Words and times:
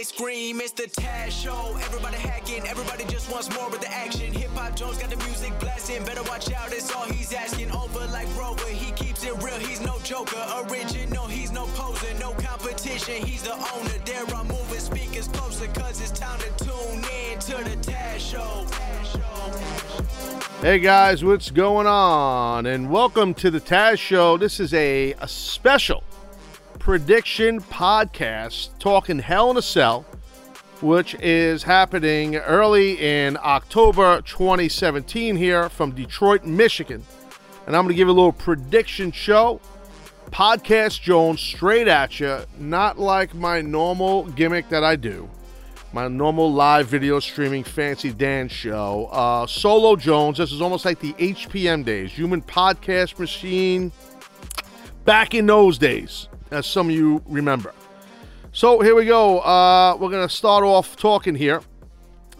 They 0.00 0.04
scream, 0.04 0.60
it's 0.62 0.72
the 0.72 0.84
Taz 0.84 1.30
Show. 1.30 1.76
Everybody 1.84 2.16
hacking, 2.16 2.66
everybody 2.66 3.04
just 3.04 3.30
wants 3.30 3.54
more 3.54 3.68
with 3.68 3.82
the 3.82 3.92
action. 3.92 4.32
Hip 4.32 4.50
Hop 4.52 4.74
Jones 4.74 4.96
got 4.96 5.10
the 5.10 5.16
music 5.26 5.52
blasting, 5.60 6.02
better 6.04 6.22
watch 6.22 6.50
out, 6.52 6.72
it's 6.72 6.90
all 6.90 7.04
he's 7.04 7.34
asking. 7.34 7.70
Over 7.70 8.06
like 8.06 8.26
Rover, 8.34 8.66
he 8.68 8.92
keeps 8.92 9.24
it 9.24 9.34
real, 9.42 9.58
he's 9.58 9.82
no 9.82 9.98
joker. 10.02 10.42
Original, 10.70 11.26
he's 11.26 11.52
no 11.52 11.66
poser, 11.74 12.14
no 12.18 12.32
competition, 12.32 13.26
he's 13.26 13.42
the 13.42 13.52
owner. 13.52 13.98
There 14.06 14.24
I'm 14.34 14.48
moving 14.48 14.80
speakers 14.80 15.28
closer, 15.28 15.66
cause 15.78 16.00
it's 16.00 16.18
time 16.18 16.40
to 16.40 16.64
tune 16.64 17.04
in 17.20 17.38
to 17.40 17.56
the 17.68 17.76
Taz 17.82 18.20
Show. 18.20 18.66
Hey 20.62 20.78
guys, 20.78 21.22
what's 21.22 21.50
going 21.50 21.86
on? 21.86 22.64
And 22.64 22.90
welcome 22.90 23.34
to 23.34 23.50
the 23.50 23.60
Taz 23.60 23.98
Show. 23.98 24.38
This 24.38 24.60
is 24.60 24.72
a, 24.72 25.12
a 25.20 25.28
special 25.28 26.02
prediction 26.80 27.60
podcast 27.60 28.70
talking 28.78 29.18
Hell 29.20 29.50
in 29.50 29.56
a 29.58 29.62
Cell, 29.62 30.02
which 30.80 31.14
is 31.16 31.62
happening 31.62 32.36
early 32.36 32.98
in 32.98 33.36
October 33.36 34.22
2017 34.22 35.36
here 35.36 35.68
from 35.68 35.92
Detroit, 35.92 36.44
Michigan. 36.44 37.04
And 37.66 37.76
I'm 37.76 37.84
going 37.84 37.94
to 37.94 37.96
give 37.96 38.08
a 38.08 38.12
little 38.12 38.32
prediction 38.32 39.12
show. 39.12 39.60
Podcast 40.30 41.02
Jones 41.02 41.40
straight 41.40 41.86
at 41.86 42.18
you, 42.18 42.40
not 42.58 42.98
like 42.98 43.34
my 43.34 43.60
normal 43.60 44.24
gimmick 44.24 44.68
that 44.70 44.82
I 44.82 44.96
do 44.96 45.28
my 45.92 46.06
normal 46.06 46.52
live 46.52 46.86
video 46.86 47.18
streaming 47.18 47.64
Fancy 47.64 48.12
dance 48.12 48.52
show. 48.52 49.08
Uh, 49.10 49.44
Solo 49.46 49.96
Jones, 49.96 50.38
this 50.38 50.52
is 50.52 50.60
almost 50.60 50.84
like 50.84 51.00
the 51.00 51.12
HPM 51.14 51.84
days, 51.84 52.12
Human 52.12 52.40
Podcast 52.40 53.18
Machine, 53.18 53.90
back 55.04 55.34
in 55.34 55.46
those 55.46 55.78
days, 55.78 56.28
as 56.50 56.66
some 56.66 56.88
of 56.88 56.94
you 56.94 57.22
remember. 57.26 57.72
So 58.52 58.80
here 58.80 58.94
we 58.94 59.06
go. 59.06 59.40
Uh, 59.40 59.96
we're 59.98 60.10
going 60.10 60.26
to 60.26 60.34
start 60.34 60.64
off 60.64 60.96
talking 60.96 61.36
here 61.36 61.62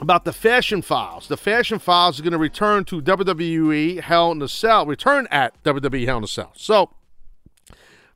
about 0.01 0.25
the 0.25 0.33
Fashion 0.33 0.83
Files. 0.83 1.29
The 1.29 1.37
Fashion 1.37 1.79
Files 1.79 2.19
are 2.19 2.23
going 2.23 2.33
to 2.33 2.39
return 2.39 2.85
to 2.87 3.01
WWE 3.01 4.01
Hell 4.01 4.33
in 4.33 4.43
a 4.43 4.49
Cell, 4.49 4.87
return 4.87 5.29
at 5.31 5.63
WWE 5.63 6.07
Hell 6.07 6.19
in 6.19 6.25
a 6.25 6.29
Cell. 6.29 6.53
So, 6.57 6.91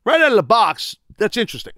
right 0.04 0.20
out 0.20 0.32
of 0.32 0.36
the 0.36 0.42
box, 0.42 0.96
that's 1.18 1.36
interesting. 1.36 1.74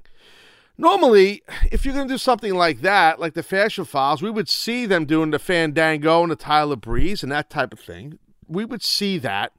Normally, 0.78 1.42
if 1.70 1.84
you're 1.84 1.94
going 1.94 2.08
to 2.08 2.14
do 2.14 2.18
something 2.18 2.54
like 2.54 2.82
that, 2.82 3.18
like 3.18 3.34
the 3.34 3.42
Fashion 3.42 3.84
Files, 3.84 4.22
we 4.22 4.30
would 4.30 4.48
see 4.48 4.86
them 4.86 5.06
doing 5.06 5.30
the 5.30 5.38
Fandango 5.38 6.22
and 6.22 6.30
the 6.30 6.36
Tyler 6.36 6.76
Breeze 6.76 7.22
and 7.22 7.32
that 7.32 7.50
type 7.50 7.72
of 7.72 7.80
thing. 7.80 8.18
We 8.46 8.64
would 8.64 8.82
see 8.82 9.18
that 9.18 9.52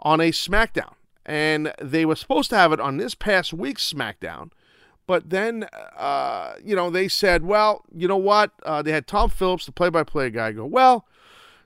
on 0.00 0.20
a 0.20 0.30
SmackDown. 0.30 0.94
And 1.26 1.72
they 1.80 2.04
were 2.04 2.16
supposed 2.16 2.50
to 2.50 2.56
have 2.56 2.72
it 2.72 2.80
on 2.80 2.96
this 2.96 3.14
past 3.14 3.52
week's 3.52 3.90
SmackDown. 3.90 4.50
But 5.06 5.30
then, 5.30 5.66
uh, 5.96 6.54
you 6.62 6.74
know, 6.74 6.90
they 6.90 7.08
said, 7.08 7.44
well, 7.44 7.84
you 7.94 8.08
know 8.08 8.16
what? 8.16 8.52
Uh, 8.62 8.82
they 8.82 8.92
had 8.92 9.06
Tom 9.06 9.30
Phillips, 9.30 9.66
the 9.66 9.72
play 9.72 9.90
by 9.90 10.02
play 10.02 10.30
guy, 10.30 10.52
go, 10.52 10.64
well, 10.64 11.06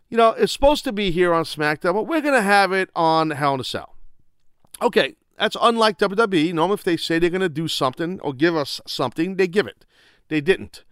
you 0.08 0.16
know, 0.16 0.30
it's 0.30 0.52
supposed 0.52 0.84
to 0.84 0.92
be 0.92 1.10
here 1.10 1.32
on 1.32 1.44
SmackDown, 1.44 1.94
but 1.94 2.04
we're 2.04 2.20
going 2.20 2.34
to 2.34 2.42
have 2.42 2.72
it 2.72 2.90
on 2.96 3.30
Hell 3.30 3.54
in 3.54 3.60
a 3.60 3.64
Cell. 3.64 3.94
Okay, 4.80 5.16
that's 5.38 5.56
unlike 5.60 5.98
WWE. 5.98 6.52
Normally, 6.52 6.74
if 6.74 6.84
they 6.84 6.96
say 6.96 7.18
they're 7.18 7.30
going 7.30 7.40
to 7.40 7.48
do 7.48 7.68
something 7.68 8.18
or 8.20 8.32
give 8.32 8.56
us 8.56 8.80
something, 8.86 9.36
they 9.36 9.46
give 9.46 9.66
it. 9.66 9.84
They 10.28 10.40
didn't. 10.40 10.84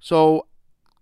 So 0.00 0.46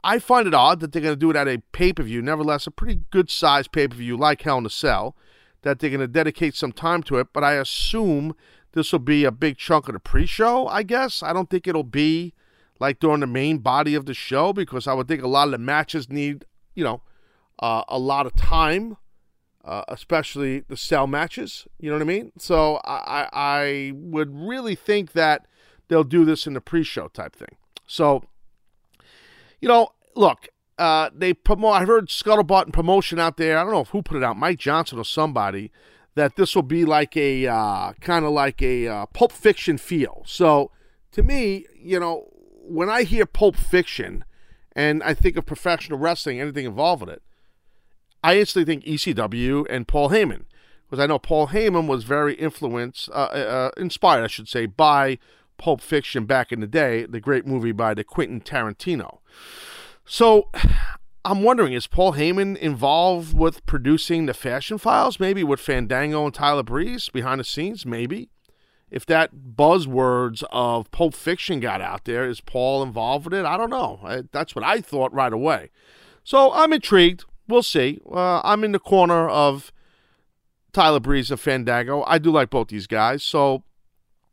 I 0.05 0.19
find 0.19 0.47
it 0.47 0.55
odd 0.55 0.81
that 0.81 0.93
they're 0.93 1.03
going 1.03 1.15
to 1.15 1.19
do 1.19 1.31
it 1.31 1.37
at 1.37 1.49
a 1.49 1.63
pay 1.73 1.93
per 1.93 2.03
view. 2.03 2.23
Nevertheless, 2.23 2.67
a 2.67 2.71
pretty 2.71 3.03
good 3.11 3.31
sized 3.31 3.73
pay 3.73 3.89
per 3.89 3.97
view 3.97 4.17
like 4.17 4.43
Hell 4.43 4.59
in 4.59 4.67
a 4.67 4.71
Cell, 4.71 5.17
that 5.63 5.79
they're 5.79 5.91
going 5.91 6.01
to 6.01 6.09
dedicate 6.09 6.55
some 6.55 6.73
time 6.73 7.03
to 7.05 7.19
it. 7.19 7.29
But 7.33 7.45
I 7.45 7.55
assume 7.55 8.35
this 8.73 8.93
will 8.93 8.99
be 8.99 9.25
a 9.25 9.31
big 9.31 9.59
chunk 9.59 9.89
of 9.89 9.95
the 9.95 10.01
pre 10.01 10.27
show, 10.27 10.67
I 10.67 10.83
guess. 10.83 11.23
I 11.23 11.33
don't 11.33 11.51
think 11.51 11.67
it'll 11.67 11.83
be 11.83 12.35
like 12.81 13.01
during 13.01 13.21
the 13.21 13.27
main 13.27 13.59
body 13.59 13.95
of 13.95 14.07
the 14.07 14.15
show 14.15 14.53
because 14.53 14.87
I 14.87 14.95
would 14.95 15.09
think 15.09 15.23
a 15.23 15.29
lot 15.29 15.49
of 15.49 15.53
the 15.53 15.59
matches 15.59 16.09
need, 16.09 16.45
you 16.75 16.85
know, 16.85 17.03
uh, 17.59 17.85
a 17.89 17.99
lot 17.99 18.27
of 18.27 18.35
time 18.35 18.97
uh, 19.65 19.85
especially 19.89 20.61
the 20.61 20.77
cell 20.77 21.07
matches. 21.07 21.67
You 21.79 21.91
know 21.91 21.97
what 21.97 22.03
I 22.03 22.07
mean? 22.07 22.33
So 22.39 22.81
I, 22.85 23.29
I 23.33 23.93
would 23.95 24.35
really 24.35 24.75
think 24.75 25.13
that 25.13 25.47
they'll 25.89 26.05
do 26.05 26.25
this 26.25 26.47
in 26.47 26.55
the 26.55 26.61
pre-show 26.61 27.09
type 27.09 27.37
thing. 27.37 27.57
So, 27.87 28.25
you 29.61 29.69
know, 29.69 29.91
look, 30.17 30.49
uh, 30.79 31.11
they 31.15 31.35
promote. 31.35 31.75
I 31.75 31.85
heard 31.85 32.09
Scuttlebutt 32.09 32.65
and 32.65 32.73
promotion 32.73 33.19
out 33.19 33.37
there. 33.37 33.59
I 33.59 33.65
don't 33.65 33.73
know 33.73 33.85
who 33.85 34.03
put 34.03 34.17
it 34.17 34.25
out, 34.25 34.37
Mike 34.37 34.59
Johnson 34.59 34.99
or 34.99 35.05
somebody, 35.05 35.71
that 36.15 36.37
this 36.37 36.55
will 36.55 36.63
be 36.63 36.85
like 36.85 37.17
a 37.17 37.47
uh, 37.47 37.93
kind 38.01 38.25
of 38.25 38.33
like 38.33 38.63
a 38.63 38.89
uh, 38.89 39.07
Pulp 39.07 39.33
Fiction 39.33 39.79
feel. 39.79 40.23
So, 40.27 40.71
to 41.13 41.23
me, 41.23 41.67
you 41.79 42.01
know, 42.01 42.29
when 42.35 42.89
I 42.89 43.03
hear 43.03 43.27
Pulp 43.27 43.57
Fiction, 43.57 44.25
and 44.75 45.03
I 45.03 45.15
think 45.15 45.37
of 45.37 45.47
professional 45.47 45.99
wrestling, 45.99 46.41
anything 46.41 46.65
involved 46.65 47.03
with 47.03 47.11
it, 47.11 47.23
I 48.25 48.39
instantly 48.39 48.73
think 48.73 48.85
ECW 48.85 49.67
and 49.69 49.87
Paul 49.87 50.11
Heyman, 50.11 50.45
because 50.89 51.03
I 51.03 51.07
know 51.07 51.19
Paul 51.19 51.49
Heyman 51.49 51.87
was 51.87 52.05
very 52.05 52.35
influenced, 52.35 53.11
uh, 53.11 53.13
uh, 53.13 53.71
inspired, 53.77 54.25
I 54.25 54.29
should 54.29 54.49
say, 54.49 54.67
by 54.67 55.19
Pulp 55.59 55.81
Fiction 55.81 56.25
back 56.25 56.53
in 56.53 56.61
the 56.61 56.67
day, 56.67 57.05
the 57.05 57.21
great 57.21 57.47
movie 57.47 57.73
by 57.73 57.95
the 57.95 58.05
Quentin 58.05 58.41
Tarantino. 58.41 59.19
So 60.13 60.51
I'm 61.25 61.43
wondering, 61.43 61.73
is 61.73 61.87
Paul 61.87 62.13
Heyman 62.15 62.57
involved 62.59 63.33
with 63.33 63.65
producing 63.65 64.27
the 64.27 64.35
Fashion 64.35 64.77
Files? 64.77 65.19
Maybe 65.19 65.43
with 65.43 65.59
Fandango 65.59 66.27
and 66.27 66.35
Tyler 66.35 66.63
Breeze 66.63 67.09
behind 67.09 67.41
the 67.41 67.45
scenes? 67.45 67.87
Maybe. 67.87 68.29
If 68.91 69.07
that 69.07 69.31
buzzwords 69.57 70.43
of 70.53 70.91
Pulp 70.91 71.15
Fiction 71.15 71.61
got 71.61 71.81
out 71.81 72.05
there, 72.05 72.29
is 72.29 72.43
Paul 72.43 72.83
involved 72.83 73.25
with 73.25 73.33
it? 73.33 73.47
I 73.47 73.57
don't 73.57 73.71
know. 73.71 74.01
I, 74.05 74.25
that's 74.33 74.55
what 74.55 74.65
I 74.65 74.83
thought 74.83 75.15
right 75.15 75.33
away. 75.33 75.71
So 76.25 76.53
I'm 76.53 76.75
intrigued 76.75 77.25
we'll 77.49 77.63
see. 77.63 78.01
Uh, 78.11 78.41
I'm 78.45 78.65
in 78.65 78.73
the 78.73 78.79
corner 78.79 79.29
of 79.29 79.73
Tyler 80.73 81.01
Breeze 81.01 81.31
and 81.31 81.41
Fandango. 81.41 82.03
I 82.07 82.19
do 82.19 82.31
like 82.31 82.51
both 82.51 82.69
these 82.69 82.87
guys. 82.87 83.23
So, 83.23 83.63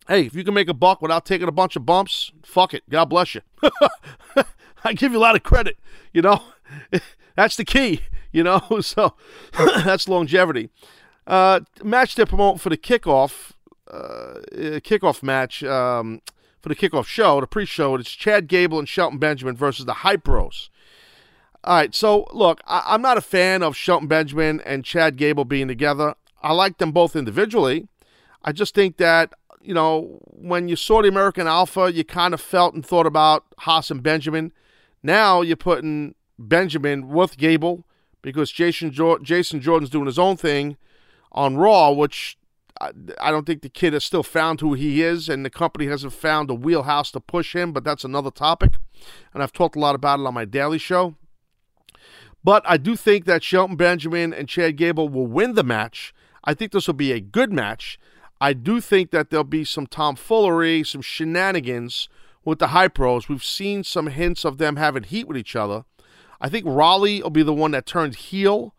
hey, 0.08 0.26
if 0.26 0.36
you 0.36 0.44
can 0.44 0.54
make 0.54 0.70
a 0.70 0.74
buck 0.74 1.02
without 1.02 1.26
taking 1.26 1.48
a 1.48 1.54
bunch 1.54 1.76
of 1.76 1.86
bumps, 1.86 2.32
fuck 2.44 2.74
it. 2.74 2.84
God 2.90 3.06
bless 3.06 3.36
you. 3.36 3.42
I 4.84 4.94
give 4.94 5.12
you 5.12 5.18
a 5.18 5.22
lot 5.22 5.36
of 5.36 5.44
credit. 5.44 5.78
You 6.14 6.22
know, 6.22 6.44
that's 7.36 7.56
the 7.56 7.66
key. 7.66 8.02
You 8.32 8.44
know, 8.44 8.62
so 8.82 9.16
that's 9.84 10.08
longevity. 10.08 10.70
Uh, 11.26 11.62
match 11.84 12.16
to 12.16 12.26
promote 12.26 12.60
for 12.60 12.70
the 12.70 12.78
kickoff, 12.78 13.52
uh, 13.90 14.40
kickoff 14.82 15.22
match 15.22 15.64
um, 15.64 16.22
for 16.60 16.70
the 16.70 16.76
kickoff 16.76 17.06
show, 17.06 17.40
the 17.40 17.48
pre-show. 17.48 17.96
It's 17.96 18.12
Chad 18.12 18.48
Gable 18.48 18.80
and 18.80 18.90
Shelton 18.90 19.20
Benjamin 19.20 19.56
versus 19.56 19.86
the 19.86 19.94
Hype 19.96 20.24
Bros. 20.24 20.70
All 21.64 21.76
right, 21.76 21.94
so 21.94 22.26
look, 22.32 22.62
I, 22.66 22.96
am 22.96 23.02
not 23.02 23.18
a 23.18 23.22
fan 23.22 23.64
of 23.64 23.76
Shelton 23.76 24.08
Benjamin 24.08 24.62
and 24.62 24.86
Chad 24.86 25.18
Gable 25.18 25.44
being 25.44 25.68
together. 25.68 26.16
I 26.42 26.54
like 26.54 26.78
them 26.78 26.94
both 26.94 27.16
individually. 27.16 27.88
I 28.44 28.54
just 28.54 28.74
think 28.74 28.98
that, 28.98 29.34
you 29.62 29.74
know, 29.74 30.20
when 30.24 30.70
you 30.70 30.78
saw 30.78 31.02
the 31.02 31.10
American 31.10 31.48
Alpha, 31.48 31.92
you 31.92 32.06
kind 32.06 32.34
of 32.34 32.40
felt 32.40 32.74
and 32.74 32.86
thought 32.86 33.06
about 33.06 33.44
Haas 33.58 33.92
and 33.92 34.02
Benjamin. 34.02 34.54
Now 35.04 35.42
you're 35.42 35.56
putting 35.58 36.16
Benjamin 36.38 37.10
with 37.10 37.38
Gable 37.38 37.86
because 38.22 38.52
Jason, 38.52 38.92
jo- 38.92 39.20
Jason 39.20 39.62
Jordan's 39.62 39.90
doing 39.90 40.06
his 40.06 40.20
own 40.20 40.38
thing 40.38 40.78
on 41.32 41.58
Raw, 41.58 41.92
which 41.92 42.38
I, 42.82 42.92
I 43.20 43.32
don't 43.32 43.46
think 43.46 43.62
the 43.62 43.70
kid 43.70 43.94
has 43.94 44.04
still 44.04 44.24
found 44.24 44.62
who 44.62 44.74
he 44.74 45.02
is, 45.02 45.30
and 45.30 45.46
the 45.46 45.50
company 45.50 45.88
hasn't 45.88 46.14
found 46.14 46.50
a 46.50 46.54
wheelhouse 46.54 47.12
to 47.12 47.20
push 47.20 47.56
him, 47.56 47.72
but 47.72 47.84
that's 47.84 48.04
another 48.04 48.32
topic. 48.32 48.74
And 49.34 49.44
I've 49.44 49.54
talked 49.54 49.76
a 49.76 49.80
lot 49.80 49.96
about 49.96 50.20
it 50.20 50.26
on 50.26 50.34
my 50.34 50.46
daily 50.46 50.78
show. 50.78 51.16
But 52.44 52.64
I 52.66 52.78
do 52.78 52.96
think 52.96 53.26
that 53.26 53.44
Shelton 53.44 53.76
Benjamin 53.76 54.34
and 54.34 54.48
Chad 54.48 54.78
Gable 54.78 55.10
will 55.10 55.28
win 55.28 55.56
the 55.56 55.64
match. 55.64 56.14
I 56.44 56.54
think 56.54 56.72
this 56.72 56.88
will 56.88 56.94
be 56.94 57.12
a 57.12 57.20
good 57.20 57.52
match. 57.52 58.00
I 58.40 58.54
do 58.54 58.80
think 58.80 59.12
that 59.12 59.30
there'll 59.30 59.44
be 59.44 59.66
some 59.66 59.86
tomfoolery, 59.86 60.86
some 60.86 61.02
shenanigans 61.02 62.08
with 62.46 62.60
the 62.60 62.68
Hype 62.68 62.96
Bros. 62.96 63.30
We've 63.30 63.44
seen 63.44 63.84
some 63.84 64.08
hints 64.08 64.46
of 64.46 64.58
them 64.58 64.76
having 64.76 65.04
heat 65.04 65.28
with 65.28 65.38
each 65.38 65.56
other. 65.56 65.86
I 66.42 66.50
think 66.50 66.66
Rawley 66.66 67.22
will 67.22 67.30
be 67.30 67.44
the 67.44 67.54
one 67.54 67.72
that 67.72 67.86
turns 67.86 68.16
heel 68.16 68.74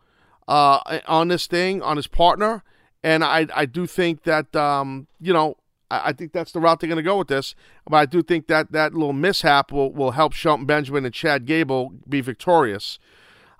uh, 0.47 0.99
on 1.07 1.27
this 1.27 1.47
thing, 1.47 1.81
on 1.81 1.97
his 1.97 2.07
partner. 2.07 2.63
And 3.03 3.23
I, 3.23 3.47
I 3.55 3.65
do 3.65 3.85
think 3.85 4.23
that, 4.23 4.55
um, 4.55 5.07
you 5.19 5.33
know, 5.33 5.57
I, 5.89 6.09
I 6.09 6.13
think 6.13 6.33
that's 6.33 6.51
the 6.51 6.59
route 6.59 6.79
they're 6.79 6.87
going 6.87 6.97
to 6.97 7.03
go 7.03 7.17
with 7.17 7.27
this. 7.27 7.55
But 7.87 7.97
I 7.97 8.05
do 8.05 8.23
think 8.23 8.47
that 8.47 8.71
that 8.71 8.93
little 8.93 9.13
mishap 9.13 9.71
will, 9.71 9.91
will 9.91 10.11
help 10.11 10.33
Shelton 10.33 10.65
Benjamin 10.65 11.05
and 11.05 11.13
Chad 11.13 11.45
Gable 11.45 11.93
be 12.07 12.21
victorious. 12.21 12.99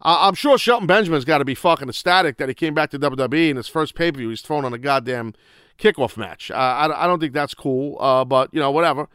Uh, 0.03 0.17
I'm 0.21 0.33
sure 0.33 0.57
Shelton 0.57 0.87
Benjamin's 0.87 1.25
got 1.25 1.37
to 1.39 1.45
be 1.45 1.53
fucking 1.53 1.87
ecstatic 1.87 2.37
that 2.37 2.49
he 2.49 2.55
came 2.55 2.73
back 2.73 2.89
to 2.91 2.99
WWE 2.99 3.51
in 3.51 3.57
his 3.57 3.67
first 3.67 3.93
pay 3.93 4.11
per 4.11 4.17
view. 4.17 4.29
He's 4.29 4.41
thrown 4.41 4.65
on 4.65 4.73
a 4.73 4.79
goddamn 4.79 5.33
kickoff 5.77 6.17
match. 6.17 6.49
Uh, 6.49 6.55
I, 6.55 7.03
I 7.03 7.07
don't 7.07 7.19
think 7.19 7.33
that's 7.33 7.53
cool, 7.53 7.97
uh, 7.99 8.25
but 8.25 8.49
you 8.51 8.59
know 8.59 8.71
whatever. 8.71 9.07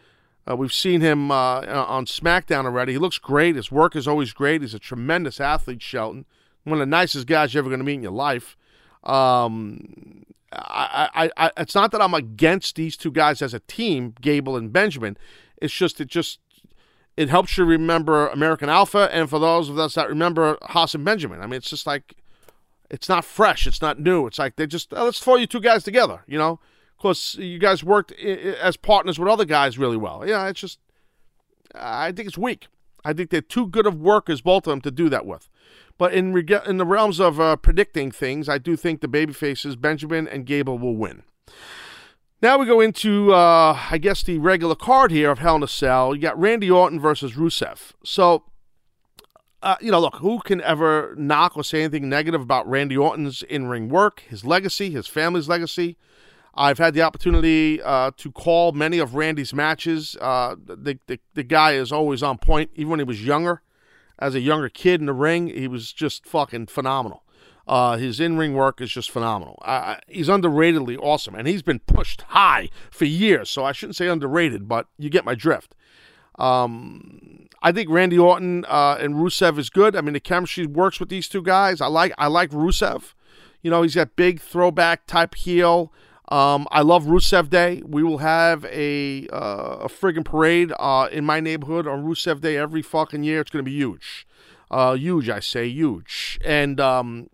Uh, 0.49 0.57
we've 0.57 0.73
seen 0.73 1.01
him 1.01 1.31
uh, 1.31 1.61
on 1.61 2.07
SmackDown 2.07 2.65
already. 2.65 2.93
He 2.93 2.99
looks 2.99 3.19
great. 3.19 3.57
His 3.57 3.73
work 3.73 3.97
is 3.97 4.07
always 4.07 4.33
great. 4.33 4.61
He's 4.61 4.75
a 4.75 4.79
tremendous 4.79 5.41
athlete, 5.41 5.83
Shelton. 5.83 6.25
One 6.65 6.75
of 6.75 6.81
the 6.81 6.87
nicest 6.87 7.27
guys 7.27 7.53
you're 7.53 7.63
ever 7.63 7.69
going 7.69 7.81
to 7.81 7.85
meet 7.85 7.95
in 7.95 8.03
your 8.03 8.13
life. 8.13 8.57
Um, 9.03 10.25
I, 10.53 11.09
I, 11.15 11.47
I, 11.47 11.51
it's 11.59 11.75
not 11.75 11.91
that 11.93 12.01
I'm 12.01 12.15
against 12.15 12.77
these 12.77 12.97
two 12.97 13.11
guys 13.11 13.43
as 13.43 13.55
a 13.55 13.61
team, 13.61 14.15
Gable 14.21 14.57
and 14.57 14.73
Benjamin. 14.73 15.17
It's 15.61 15.75
just 15.75 16.01
it 16.01 16.09
just 16.09 16.39
it 17.17 17.29
helps 17.29 17.57
you 17.57 17.65
remember 17.65 18.29
American 18.29 18.69
Alpha, 18.69 19.09
and 19.13 19.29
for 19.29 19.39
those 19.39 19.69
of 19.69 19.79
us 19.79 19.95
that 19.95 20.09
remember 20.09 20.59
Haas 20.63 20.95
and 20.95 21.05
Benjamin, 21.05 21.41
I 21.41 21.47
mean, 21.47 21.55
it's 21.55 21.71
just 21.71 21.87
like 21.87 22.15
it's 22.91 23.09
not 23.09 23.25
fresh, 23.25 23.67
it's 23.67 23.83
not 23.83 23.99
new. 23.99 24.27
It's 24.27 24.39
like 24.39 24.57
they 24.57 24.67
just 24.67 24.93
oh, 24.93 25.05
let's 25.05 25.21
throw 25.21 25.37
you 25.37 25.47
two 25.47 25.61
guys 25.61 25.83
together, 25.83 26.23
you 26.27 26.39
know. 26.39 26.61
Of 26.97 27.03
course, 27.03 27.35
you 27.35 27.59
guys 27.59 27.85
worked 27.85 28.13
as 28.13 28.79
partners 28.79 29.19
with 29.19 29.29
other 29.29 29.45
guys 29.45 29.79
really 29.79 29.99
well. 29.99 30.27
Yeah, 30.27 30.49
it's 30.49 30.61
just 30.61 30.79
I 31.75 32.11
think 32.11 32.27
it's 32.27 32.39
weak. 32.39 32.69
I 33.05 33.13
think 33.13 33.29
they're 33.29 33.43
too 33.43 33.67
good 33.67 33.87
of 33.87 34.01
workers, 34.01 34.41
both 34.41 34.67
of 34.67 34.71
them, 34.71 34.81
to 34.81 34.91
do 34.91 35.11
that 35.11 35.27
with. 35.27 35.51
But 35.99 36.15
in 36.15 36.33
reg- 36.33 36.63
in 36.67 36.79
the 36.79 36.87
realms 36.87 37.21
of 37.21 37.39
uh, 37.39 37.57
predicting 37.57 38.11
things, 38.11 38.49
I 38.49 38.57
do 38.57 38.77
think 38.77 39.03
the 39.03 39.09
babyfaces 39.09 39.79
Benjamin 39.79 40.27
and 40.27 40.47
Gable 40.47 40.79
will 40.79 40.97
win. 40.97 41.23
Now 42.41 42.59
we 42.59 42.65
go 42.65 42.81
into, 42.81 43.33
uh, 43.35 43.79
I 43.91 43.99
guess, 43.99 44.23
the 44.23 44.39
regular 44.39 44.75
card 44.75 45.11
here 45.11 45.31
of 45.31 45.39
Hell 45.39 45.57
in 45.57 45.63
a 45.63 45.69
Cell. 45.69 46.15
You 46.15 46.23
got 46.23 46.39
Randy 46.39 46.71
Orton 46.71 46.99
versus 46.99 47.35
Rusev. 47.35 47.93
So, 48.05 48.45
uh, 49.63 49.77
you 49.81 49.91
know, 49.91 50.01
look, 50.01 50.17
who 50.17 50.41
can 50.41 50.61
ever 50.63 51.15
knock 51.19 51.57
or 51.57 51.65
say 51.65 51.81
anything 51.83 52.09
negative 52.09 52.41
about 52.41 52.69
Randy 52.69 52.97
Orton's 52.97 53.43
in 53.43 53.67
ring 53.67 53.89
work, 53.91 54.21
his 54.29 54.45
legacy, 54.45 54.91
his 54.91 55.07
family's 55.07 55.49
legacy? 55.49 55.97
I've 56.57 56.79
had 56.79 56.95
the 56.95 57.03
opportunity 57.03 57.83
uh, 57.83 58.13
to 58.17 58.33
call 58.33 58.73
many 58.73 58.99
of 58.99 59.15
Randy's 59.15 59.53
matches. 59.53 60.17
Uh, 60.21 60.57
the, 60.65 60.99
the, 61.07 61.19
the 61.35 61.43
guy 61.43 61.73
is 61.73 61.93
always 61.93 62.23
on 62.23 62.39
point, 62.39 62.71
even 62.75 62.91
when 62.91 63.01
he 63.01 63.05
was 63.05 63.25
younger 63.25 63.63
as 64.19 64.35
a 64.35 64.41
younger 64.41 64.69
kid 64.69 65.01
in 65.01 65.07
the 65.07 65.13
ring, 65.13 65.49
he 65.49 65.69
was 65.69 65.93
just 65.93 66.27
fucking 66.27 66.67
phenomenal. 66.67 67.23
Uh, 67.67 67.97
his 67.97 68.21
in-ring 68.21 68.55
work 68.55 68.81
is 68.81 68.91
just 68.91 69.11
phenomenal. 69.11 69.61
He's 70.07 70.29
underratedly 70.29 70.97
awesome, 71.01 71.35
and 71.35 71.49
he's 71.49 71.63
been 71.63 71.81
pushed 71.81 72.23
high 72.29 72.71
for 72.91 73.05
years. 73.07 73.51
So 73.51 73.65
I 73.65 73.73
shouldn't 73.73 73.97
say 73.97 74.07
underrated, 74.07 74.69
but 74.69 74.87
you 74.99 75.11
get 75.11 75.25
my 75.25 75.35
drift. 75.35 75.75
Um, 76.39 77.49
I 77.63 77.73
think 77.73 77.91
Randy 77.91 78.19
Orton 78.19 78.65
uh, 78.69 78.99
and 79.01 79.17
Rusev 79.17 79.59
is 79.59 79.69
good. 79.69 79.97
I 79.97 80.01
mean, 80.01 80.13
the 80.13 80.21
chemistry 80.21 80.67
works 80.67 81.01
with 81.01 81.09
these 81.09 81.29
two 81.29 81.43
guys. 81.43 81.81
I 81.81 81.87
like 81.87 82.13
I 82.19 82.29
like 82.29 82.51
Rusev. 82.51 83.15
You 83.63 83.71
know, 83.71 83.83
he's 83.83 83.97
got 83.97 84.15
big 84.15 84.41
throwback 84.41 85.07
type 85.07 85.35
heel. 85.35 85.93
Um, 86.29 86.67
I 86.73 86.83
love 86.83 87.05
Rusev 87.05 87.51
Day. 87.51 87.83
We 87.87 88.03
will 88.03 88.19
have 88.19 88.65
a 88.65 89.29
uh, 89.29 89.79
a 89.83 89.89
friggin' 89.89 90.25
parade 90.25 90.73
uh, 90.79 91.09
in 91.13 91.25
my 91.25 91.39
neighborhood 91.41 91.87
on 91.87 92.05
Rusev 92.05 92.41
Day 92.41 92.57
every 92.57 92.83
fucking 92.83 93.23
year. 93.23 93.41
It's 93.43 93.51
to 93.51 93.63
be 93.63 93.73
huge, 93.73 94.27
uh, 94.71 94.95
huge. 94.95 95.29
I 95.29 95.39
say 95.39 95.69
huge. 95.69 96.41
And 96.45 96.81
um, 96.81 97.31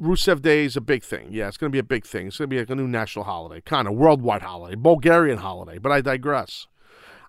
Rusev 0.00 0.42
Day 0.42 0.64
is 0.64 0.76
a 0.76 0.80
big 0.80 1.02
thing. 1.02 1.28
Yeah, 1.32 1.48
it's 1.48 1.58
to 1.58 1.68
be 1.68 1.78
a 1.78 1.82
big 1.82 2.06
thing. 2.06 2.28
It's 2.28 2.36
to 2.36 2.46
be 2.46 2.58
like 2.58 2.70
a 2.70 2.76
new 2.76 2.86
national 2.86 3.24
holiday, 3.24 3.60
kind 3.60 3.88
of 3.88 3.94
worldwide 3.94 4.42
holiday, 4.42 4.76
Bulgarian 4.76 5.38
holiday. 5.38 5.78
But 5.78 5.90
I 5.90 6.00
digress. 6.00 6.68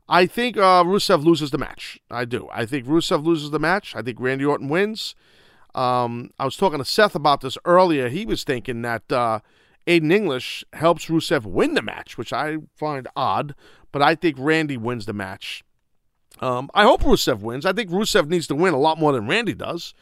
I 0.07 0.27
think 0.27 0.55
uh, 0.55 0.83
Rusev 0.83 1.23
loses 1.23 1.49
the 1.49 1.57
match. 1.57 1.99
I 2.11 2.25
do. 2.25 2.47
I 2.51 2.67
think 2.67 2.85
Rusev 2.85 3.25
loses 3.25 3.49
the 3.49 3.59
match. 3.59 3.95
I 3.95 4.03
think 4.03 4.19
Randy 4.19 4.45
Orton 4.45 4.67
wins. 4.67 5.15
Um, 5.73 6.29
I 6.39 6.45
was 6.45 6.55
talking 6.55 6.77
to 6.77 6.85
Seth 6.85 7.15
about 7.15 7.41
this 7.41 7.57
earlier. 7.65 8.07
He 8.09 8.25
was 8.25 8.43
thinking 8.43 8.83
that 8.83 9.11
uh, 9.11 9.39
Aiden 9.87 10.11
English 10.11 10.63
helps 10.73 11.05
Rusev 11.05 11.45
win 11.45 11.75
the 11.75 11.81
match, 11.81 12.17
which 12.17 12.33
I 12.33 12.57
find 12.75 13.07
odd, 13.15 13.55
but 13.91 14.01
I 14.01 14.15
think 14.15 14.37
Randy 14.39 14.77
wins 14.77 15.05
the 15.05 15.13
match. 15.13 15.63
Um, 16.39 16.69
I 16.73 16.83
hope 16.83 17.03
Rusev 17.03 17.39
wins. 17.39 17.65
I 17.65 17.73
think 17.73 17.89
Rusev 17.89 18.27
needs 18.27 18.47
to 18.47 18.55
win 18.55 18.73
a 18.73 18.79
lot 18.79 18.99
more 18.99 19.13
than 19.13 19.27
Randy 19.27 19.53
does. 19.53 19.93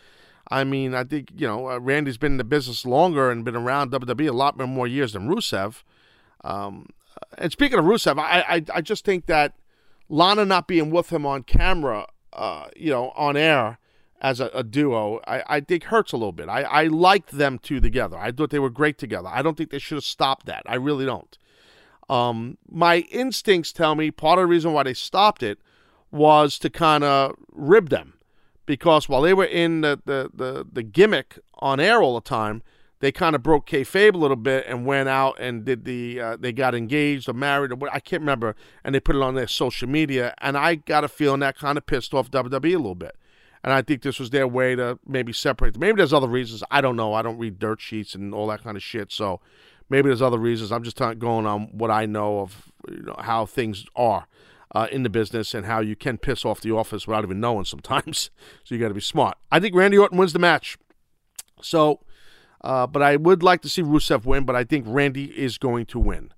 I 0.49 0.63
mean, 0.63 0.93
I 0.93 1.03
think, 1.03 1.29
you 1.35 1.47
know, 1.47 1.69
uh, 1.69 1.79
Randy's 1.79 2.17
been 2.17 2.33
in 2.33 2.37
the 2.37 2.43
business 2.43 2.85
longer 2.85 3.29
and 3.29 3.45
been 3.45 3.55
around 3.55 3.91
WWE 3.91 4.29
a 4.29 4.33
lot 4.33 4.57
more 4.57 4.87
years 4.87 5.13
than 5.13 5.27
Rusev. 5.27 5.83
Um, 6.43 6.87
and 7.37 7.51
speaking 7.51 7.79
of 7.79 7.85
Rusev, 7.85 8.19
I, 8.19 8.43
I, 8.47 8.63
I 8.73 8.81
just 8.81 9.05
think 9.05 9.27
that 9.27 9.53
Lana 10.09 10.45
not 10.45 10.67
being 10.67 10.91
with 10.91 11.11
him 11.11 11.25
on 11.25 11.43
camera, 11.43 12.07
uh, 12.33 12.67
you 12.75 12.91
know, 12.91 13.11
on 13.15 13.37
air, 13.37 13.79
as 14.23 14.39
a, 14.39 14.49
a 14.53 14.63
duo, 14.63 15.19
I, 15.27 15.43
I 15.47 15.59
think 15.59 15.83
hurts 15.83 16.13
a 16.13 16.17
little 16.17 16.31
bit. 16.31 16.47
I, 16.47 16.61
I 16.61 16.83
liked 16.85 17.31
them 17.31 17.59
two 17.59 17.81
together. 17.81 18.17
I 18.17 18.31
thought 18.31 18.51
they 18.51 18.59
were 18.59 18.69
great 18.69 18.97
together. 18.97 19.27
I 19.27 19.41
don't 19.41 19.57
think 19.57 19.69
they 19.69 19.79
should 19.79 19.97
have 19.97 20.05
stopped 20.05 20.45
that. 20.45 20.63
I 20.65 20.75
really 20.75 21.05
don't. 21.05 21.37
Um, 22.09 22.57
my 22.69 22.99
instincts 23.11 23.73
tell 23.73 23.95
me 23.95 24.11
part 24.11 24.39
of 24.39 24.43
the 24.43 24.47
reason 24.47 24.71
why 24.71 24.83
they 24.83 24.93
stopped 24.93 25.43
it 25.43 25.59
was 26.09 26.57
to 26.59 26.69
kind 26.69 27.03
of 27.03 27.35
rib 27.51 27.89
them 27.89 28.13
because 28.65 29.09
while 29.09 29.21
they 29.21 29.33
were 29.33 29.45
in 29.45 29.81
the, 29.81 29.99
the, 30.05 30.29
the, 30.33 30.65
the, 30.71 30.83
gimmick 30.83 31.39
on 31.59 31.79
air 31.79 32.01
all 32.01 32.15
the 32.15 32.21
time, 32.21 32.61
they 32.99 33.11
kind 33.11 33.35
of 33.35 33.43
broke 33.43 33.67
kayfabe 33.67 34.13
a 34.13 34.17
little 34.17 34.37
bit 34.37 34.65
and 34.67 34.85
went 34.85 35.09
out 35.09 35.37
and 35.39 35.65
did 35.65 35.83
the 35.83 36.21
uh, 36.21 36.37
they 36.37 36.53
got 36.53 36.73
engaged 36.73 37.27
or 37.27 37.33
married 37.33 37.71
or 37.71 37.75
what 37.75 37.93
I 37.93 37.99
can't 37.99 38.21
remember, 38.21 38.55
and 38.83 38.95
they 38.95 39.01
put 39.01 39.15
it 39.17 39.21
on 39.21 39.35
their 39.35 39.47
social 39.47 39.89
media, 39.89 40.33
and 40.37 40.57
I 40.57 40.75
got 40.75 41.03
a 41.03 41.09
feeling 41.09 41.41
that 41.41 41.57
kind 41.57 41.77
of 41.77 41.85
pissed 41.85 42.13
off 42.13 42.31
WWE 42.31 42.73
a 42.73 42.77
little 42.77 42.95
bit 42.95 43.17
and 43.63 43.71
I 43.71 43.81
think 43.81 44.01
this 44.01 44.19
was 44.19 44.31
their 44.31 44.47
way 44.47 44.75
to 44.75 44.99
maybe 45.07 45.31
separate. 45.31 45.77
Maybe 45.77 45.97
there's 45.97 46.13
other 46.13 46.27
reasons. 46.27 46.63
I 46.69 46.81
don't 46.81 46.95
know. 46.95 47.13
I 47.13 47.21
don't 47.21 47.37
read 47.37 47.59
dirt 47.59 47.79
sheets 47.79 48.13
and 48.13 48.33
all 48.33 48.47
that 48.47 48.63
kind 48.63 48.75
of 48.75 48.83
shit. 48.83 49.11
So 49.11 49.39
maybe 49.89 50.09
there's 50.09 50.21
other 50.21 50.37
reasons. 50.37 50.71
I'm 50.71 50.83
just 50.83 50.97
going 50.97 51.45
on 51.45 51.69
what 51.71 51.89
I 51.89 52.05
know 52.05 52.39
of 52.39 52.71
you 52.89 53.03
know, 53.03 53.15
how 53.19 53.45
things 53.45 53.85
are 53.95 54.27
uh, 54.75 54.87
in 54.91 55.03
the 55.03 55.09
business 55.09 55.53
and 55.53 55.65
how 55.65 55.79
you 55.79 55.95
can 55.95 56.17
piss 56.17 56.43
off 56.43 56.59
the 56.59 56.71
office 56.71 57.07
without 57.07 57.23
even 57.23 57.39
knowing 57.39 57.63
sometimes. 57.63 58.29
so 58.63 58.75
you 58.75 58.81
got 58.81 58.89
to 58.89 58.93
be 58.93 59.01
smart. 59.01 59.37
I 59.49 59.61
think 59.61 59.75
Randy 59.75 59.97
Orton 59.97 60.17
wins 60.17 60.33
the 60.33 60.39
match. 60.39 60.77
So, 61.61 62.01
uh, 62.61 62.85
but 62.87 63.01
I 63.01 63.15
would 63.15 63.43
like 63.43 63.61
to 63.61 63.69
see 63.69 63.81
Rusev 63.81 64.25
win. 64.25 64.43
But 64.43 64.57
I 64.57 64.65
think 64.65 64.85
Randy 64.89 65.25
is 65.25 65.57
going 65.57 65.85
to 65.87 65.99
win. 65.99 66.33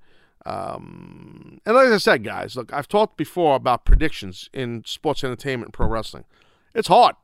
Um, 0.45 1.59
and 1.65 1.75
like 1.75 1.87
I 1.87 1.97
said, 1.97 2.23
guys, 2.23 2.55
look, 2.55 2.71
I've 2.71 2.87
talked 2.87 3.17
before 3.17 3.55
about 3.55 3.83
predictions 3.83 4.47
in 4.53 4.83
sports 4.85 5.23
entertainment 5.23 5.69
and 5.69 5.73
pro 5.73 5.87
wrestling. 5.87 6.25
It's 6.75 6.89
hard 6.89 7.15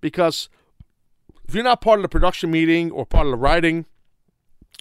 because 0.00 0.48
if 1.46 1.54
you're 1.54 1.62
not 1.62 1.80
part 1.80 1.98
of 1.98 2.02
the 2.02 2.08
production 2.08 2.50
meeting 2.50 2.90
or 2.90 3.04
part 3.06 3.26
of 3.26 3.30
the 3.30 3.36
writing 3.36 3.84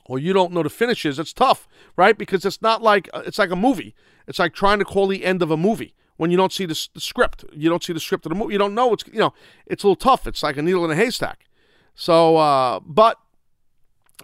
or 0.05 0.17
you 0.17 0.33
don't 0.33 0.53
know 0.53 0.63
the 0.63 0.69
finishes, 0.69 1.19
it's 1.19 1.33
tough, 1.33 1.67
right? 1.95 2.17
Because 2.17 2.45
it's 2.45 2.61
not 2.61 2.81
like 2.81 3.09
uh, 3.13 3.23
it's 3.25 3.37
like 3.37 3.51
a 3.51 3.55
movie. 3.55 3.93
It's 4.27 4.39
like 4.39 4.53
trying 4.53 4.79
to 4.79 4.85
call 4.85 5.07
the 5.07 5.25
end 5.25 5.41
of 5.41 5.51
a 5.51 5.57
movie 5.57 5.93
when 6.17 6.31
you 6.31 6.37
don't 6.37 6.53
see 6.53 6.65
the, 6.65 6.87
the 6.93 7.01
script. 7.01 7.43
You 7.53 7.69
don't 7.69 7.83
see 7.83 7.93
the 7.93 7.99
script 7.99 8.25
of 8.25 8.31
the 8.31 8.35
movie. 8.35 8.53
You 8.53 8.59
don't 8.59 8.73
know 8.73 8.93
it's 8.93 9.03
you 9.07 9.19
know. 9.19 9.33
It's 9.65 9.83
a 9.83 9.87
little 9.87 9.95
tough. 9.95 10.25
It's 10.25 10.41
like 10.41 10.57
a 10.57 10.61
needle 10.61 10.85
in 10.85 10.91
a 10.91 10.95
haystack. 10.95 11.45
So, 11.95 12.37
uh, 12.37 12.79
but 12.79 13.19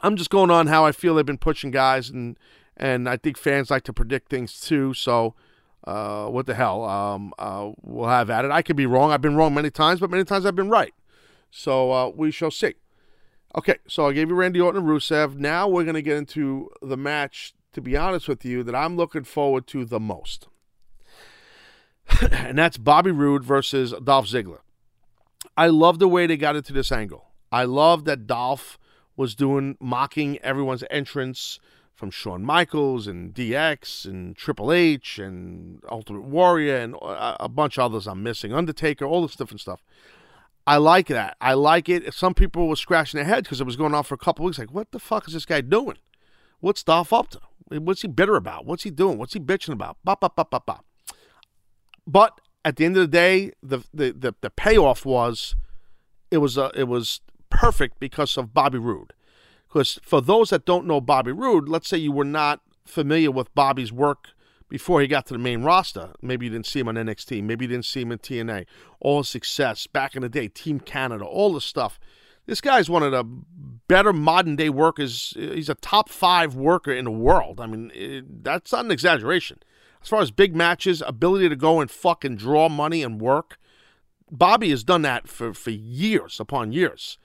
I'm 0.02 0.16
just 0.16 0.30
going 0.30 0.50
on 0.50 0.68
how 0.68 0.86
I 0.86 0.92
feel 0.92 1.16
they've 1.16 1.26
been 1.26 1.38
pushing 1.38 1.72
guys, 1.72 2.10
and 2.10 2.38
and 2.78 3.10
I 3.10 3.18
think 3.18 3.38
fans 3.38 3.70
like 3.70 3.84
to 3.84 3.94
predict 3.94 4.30
things 4.30 4.60
too. 4.60 4.94
So 4.94 5.36
uh, 5.86 6.28
what 6.28 6.46
the 6.46 6.56
hell? 6.56 6.86
Um, 6.86 7.34
uh, 7.40 7.72
we'll 7.82 8.10
have 8.10 8.30
at 8.30 8.46
it. 8.46 8.52
I 8.52 8.62
could 8.62 8.76
be 8.76 8.86
wrong. 8.86 9.12
I've 9.12 9.22
been 9.22 9.36
wrong 9.36 9.54
many 9.54 9.70
times, 9.70 10.00
but 10.00 10.10
many 10.10 10.24
times 10.24 10.46
I've 10.46 10.56
been 10.56 10.70
right. 10.70 10.94
So 11.52 11.92
uh, 11.92 12.10
we 12.10 12.32
shall 12.32 12.52
see. 12.52 12.76
Okay, 13.56 13.78
so 13.88 14.08
I 14.08 14.14
gave 14.14 14.30
you 14.30 14.36
Randy 14.36 14.62
Orton 14.62 14.82
and 14.82 14.90
Rusev. 14.90 15.36
Now 15.36 15.68
we're 15.68 15.84
going 15.84 15.96
to 15.96 16.04
get 16.04 16.18
into 16.18 16.70
the 16.82 16.98
match, 16.98 17.54
to 17.74 17.82
be 17.82 17.98
honest 17.98 18.28
with 18.28 18.46
you, 18.46 18.64
that 18.64 18.76
I'm 18.76 18.96
looking 18.96 19.24
forward 19.24 19.66
to 19.68 19.86
the 19.86 20.00
most. 20.00 20.48
and 22.32 22.58
that's 22.58 22.78
Bobby 22.78 23.12
Roode 23.12 23.44
versus 23.44 23.94
Dolph 24.04 24.28
Ziggler. 24.28 24.60
I 25.58 25.68
love 25.68 26.00
the 26.00 26.08
way 26.08 26.28
they 26.28 26.38
got 26.38 26.56
into 26.56 26.74
this 26.74 26.92
angle. 26.92 27.26
I 27.52 27.64
love 27.64 28.06
that 28.06 28.28
Dolph 28.28 28.78
was 29.16 29.34
doing 29.34 29.78
mocking 29.80 30.38
everyone's 30.40 30.84
entrance 30.92 31.60
from 32.00 32.12
Shawn 32.12 32.44
Michaels 32.44 33.08
and 33.08 33.34
DX 33.34 34.06
and 34.06 34.36
Triple 34.36 34.72
H 34.72 35.20
and 35.20 35.84
Ultimate 35.92 36.24
Warrior 36.24 36.78
and 36.78 36.96
a 37.02 37.50
bunch 37.50 37.78
of 37.78 37.84
others 37.84 38.08
I'm 38.08 38.24
missing, 38.24 38.54
Undertaker, 38.54 39.06
all 39.06 39.22
this 39.22 39.36
different 39.36 39.60
stuff. 39.60 39.84
I 40.66 40.78
like 40.78 41.08
that. 41.08 41.36
I 41.42 41.54
like 41.54 41.90
it. 41.90 42.14
Some 42.14 42.34
people 42.34 42.70
were 42.70 42.78
scratching 42.78 43.18
their 43.18 43.26
heads 43.26 43.44
because 43.44 43.60
it 43.60 43.66
was 43.66 43.76
going 43.76 43.94
on 43.94 44.04
for 44.04 44.16
a 44.16 44.18
couple 44.18 44.46
weeks. 44.46 44.58
Like, 44.58 44.74
what 44.74 44.92
the 44.92 45.00
fuck 45.00 45.28
is 45.28 45.34
this 45.34 45.46
guy 45.46 45.60
doing? 45.62 45.98
What's 46.62 46.84
Dolph 46.84 47.12
up 47.12 47.30
to? 47.32 47.40
What's 47.68 48.02
he 48.02 48.08
bitter 48.08 48.36
about? 48.36 48.66
What's 48.66 48.84
he 48.84 48.92
doing? 48.92 49.18
What's 49.18 49.34
he 49.34 49.40
bitching 49.40 49.74
about? 49.74 49.98
Ba, 50.04 50.16
ba, 50.20 50.32
ba, 50.34 50.46
ba, 50.50 50.62
ba. 50.66 50.80
But 52.08 52.40
at 52.64 52.78
the 52.78 52.86
end 52.86 52.96
of 52.96 53.02
the 53.02 53.08
day, 53.08 53.52
the, 53.62 53.80
the, 53.94 54.12
the, 54.12 54.36
the 54.42 54.50
payoff 54.50 55.06
was 55.06 55.56
it 56.32 56.38
was 56.38 56.58
uh, 56.58 56.72
it 56.76 56.88
was 56.88 57.22
perfect 57.50 58.00
because 58.00 58.38
of 58.38 58.54
Bobby 58.54 58.78
Roode. 58.78 59.14
Because 59.70 60.00
for 60.02 60.20
those 60.20 60.50
that 60.50 60.66
don't 60.66 60.88
know 60.88 61.00
Bobby 61.00 61.32
Roode, 61.32 61.70
let's 61.70 61.88
say 61.88 61.98
you 61.98 62.12
were 62.12 62.26
not 62.26 62.62
familiar 62.86 63.30
with 63.30 63.54
Bobby's 63.54 63.92
work 63.92 64.30
before 64.68 65.00
he 65.02 65.08
got 65.08 65.28
to 65.28 65.34
the 65.34 65.40
main 65.40 65.62
roster. 65.62 66.12
Maybe 66.22 66.48
you 66.48 66.52
didn't 66.52 66.66
see 66.66 66.80
him 66.80 66.88
on 66.88 66.96
NXT. 66.96 67.44
Maybe 67.44 67.66
you 67.66 67.70
didn't 67.70 67.86
see 67.86 68.02
him 68.02 68.12
in 68.12 68.20
TNA. 68.20 68.66
All 69.00 69.20
his 69.20 69.30
success 69.30 69.86
back 69.88 70.16
in 70.16 70.24
the 70.24 70.30
day, 70.30 70.48
Team 70.48 70.80
Canada, 70.80 71.24
all 71.24 71.54
the 71.54 71.62
stuff. 71.62 72.00
This 72.48 72.62
guy's 72.62 72.90
one 72.90 73.04
of 73.04 73.12
the 73.12 73.24
better 73.88 74.12
modern 74.12 74.56
day 74.56 74.70
workers. 74.70 75.34
He's 75.36 75.70
a 75.70 75.76
top 75.76 76.10
five 76.10 76.56
worker 76.56 76.92
in 76.92 77.06
the 77.06 77.12
world. 77.12 77.60
I 77.60 77.68
mean, 77.68 77.92
it, 77.94 78.44
that's 78.44 78.72
not 78.72 78.86
an 78.86 78.92
exaggeration. 78.92 79.60
As 80.02 80.08
far 80.08 80.22
as 80.22 80.32
big 80.32 80.56
matches, 80.56 81.04
ability 81.06 81.50
to 81.50 81.56
go 81.56 81.80
and 81.80 81.92
fucking 81.92 82.38
draw 82.38 82.70
money 82.70 83.04
and 83.04 83.22
work, 83.22 83.60
Bobby 84.32 84.72
has 84.72 84.84
done 84.84 85.04
that 85.04 85.28
for, 85.28 85.54
for 85.54 85.72
years 85.72 86.40
upon 86.40 86.72
years 86.72 87.20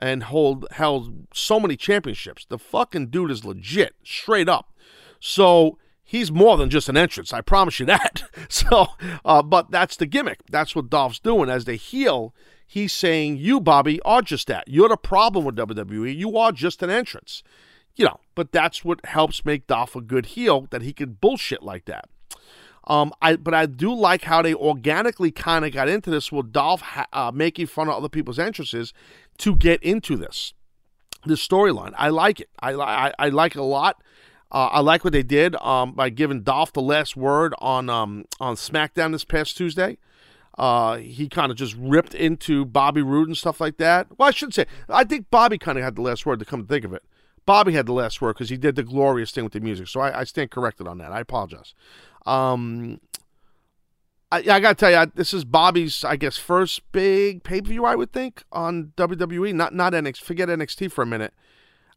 and 0.00 0.24
hold 0.24 0.66
held 0.72 1.26
so 1.32 1.60
many 1.60 1.76
championships. 1.76 2.46
The 2.46 2.58
fucking 2.58 3.08
dude 3.08 3.30
is 3.30 3.44
legit, 3.44 3.94
straight 4.02 4.48
up. 4.48 4.72
So 5.20 5.78
he's 6.02 6.32
more 6.32 6.56
than 6.56 6.70
just 6.70 6.88
an 6.88 6.96
entrance. 6.96 7.32
I 7.32 7.42
promise 7.42 7.78
you 7.78 7.86
that. 7.86 8.24
so, 8.48 8.88
uh, 9.24 9.42
but 9.42 9.70
that's 9.70 9.96
the 9.96 10.06
gimmick. 10.06 10.40
That's 10.50 10.74
what 10.74 10.90
Dolph's 10.90 11.20
doing. 11.20 11.50
As 11.50 11.66
they 11.66 11.76
heel, 11.76 12.34
he's 12.66 12.92
saying, 12.92 13.36
You, 13.36 13.60
Bobby, 13.60 14.00
are 14.02 14.22
just 14.22 14.46
that. 14.48 14.66
You're 14.66 14.88
the 14.88 14.96
problem 14.96 15.44
with 15.44 15.56
WWE. 15.56 16.16
You 16.16 16.36
are 16.36 16.52
just 16.52 16.82
an 16.82 16.90
entrance. 16.90 17.42
You 17.96 18.06
know, 18.06 18.20
but 18.34 18.52
that's 18.52 18.84
what 18.84 19.04
helps 19.04 19.44
make 19.44 19.66
Dolph 19.66 19.94
a 19.94 20.00
good 20.00 20.26
heel, 20.26 20.66
that 20.70 20.82
he 20.82 20.92
can 20.92 21.12
bullshit 21.20 21.62
like 21.62 21.84
that. 21.84 22.08
Um, 22.84 23.12
I 23.20 23.36
but 23.36 23.54
I 23.54 23.66
do 23.66 23.94
like 23.94 24.22
how 24.22 24.42
they 24.42 24.54
organically 24.54 25.30
kind 25.30 25.64
of 25.64 25.72
got 25.72 25.88
into 25.88 26.10
this 26.10 26.32
with 26.32 26.52
Dolph 26.52 26.80
ha- 26.80 27.06
uh, 27.12 27.30
making 27.32 27.66
fun 27.66 27.88
of 27.88 27.94
other 27.94 28.08
people's 28.08 28.38
entrances 28.38 28.92
to 29.38 29.54
get 29.54 29.82
into 29.82 30.16
this 30.16 30.54
this 31.26 31.46
storyline. 31.46 31.92
I 31.96 32.08
like 32.08 32.40
it. 32.40 32.48
I 32.60 32.72
I, 32.72 33.12
I 33.18 33.28
like 33.28 33.54
it 33.54 33.60
a 33.60 33.64
lot. 33.64 34.02
Uh, 34.52 34.68
I 34.72 34.80
like 34.80 35.04
what 35.04 35.12
they 35.12 35.22
did 35.22 35.54
um, 35.56 35.92
by 35.92 36.08
giving 36.10 36.42
Dolph 36.42 36.72
the 36.72 36.82
last 36.82 37.16
word 37.16 37.54
on 37.58 37.88
um, 37.88 38.24
on 38.40 38.56
SmackDown 38.56 39.12
this 39.12 39.24
past 39.24 39.56
Tuesday. 39.56 39.98
Uh, 40.58 40.96
he 40.96 41.28
kind 41.28 41.50
of 41.50 41.56
just 41.56 41.74
ripped 41.78 42.14
into 42.14 42.64
Bobby 42.64 43.02
Roode 43.02 43.28
and 43.28 43.36
stuff 43.36 43.60
like 43.60 43.76
that. 43.78 44.08
Well, 44.18 44.28
I 44.28 44.30
shouldn't 44.30 44.54
say, 44.54 44.66
I 44.88 45.04
think 45.04 45.30
Bobby 45.30 45.56
kind 45.56 45.78
of 45.78 45.84
had 45.84 45.96
the 45.96 46.02
last 46.02 46.26
word 46.26 46.38
to 46.40 46.44
come 46.44 46.62
to 46.62 46.66
think 46.66 46.84
of 46.84 46.92
it. 46.92 47.02
Bobby 47.46 47.72
had 47.72 47.86
the 47.86 47.94
last 47.94 48.20
word 48.20 48.34
because 48.34 48.50
he 48.50 48.58
did 48.58 48.76
the 48.76 48.82
glorious 48.82 49.30
thing 49.30 49.44
with 49.44 49.54
the 49.54 49.60
music. 49.60 49.88
So 49.88 50.00
I, 50.00 50.20
I 50.20 50.24
stand 50.24 50.50
corrected 50.50 50.86
on 50.86 50.98
that. 50.98 51.12
I 51.12 51.20
apologize. 51.20 51.74
Um, 52.30 53.00
I, 54.30 54.38
I 54.38 54.60
got 54.60 54.68
to 54.68 54.74
tell 54.74 54.90
you, 54.90 55.12
this 55.14 55.34
is 55.34 55.44
Bobby's, 55.44 56.04
I 56.04 56.16
guess, 56.16 56.36
first 56.36 56.80
big 56.92 57.42
pay 57.42 57.60
per 57.60 57.68
view. 57.68 57.84
I 57.84 57.96
would 57.96 58.12
think 58.12 58.44
on 58.52 58.92
WWE, 58.96 59.52
not 59.54 59.74
not 59.74 59.92
NXT. 59.92 60.18
Forget 60.18 60.48
NXT 60.48 60.92
for 60.92 61.02
a 61.02 61.06
minute. 61.06 61.34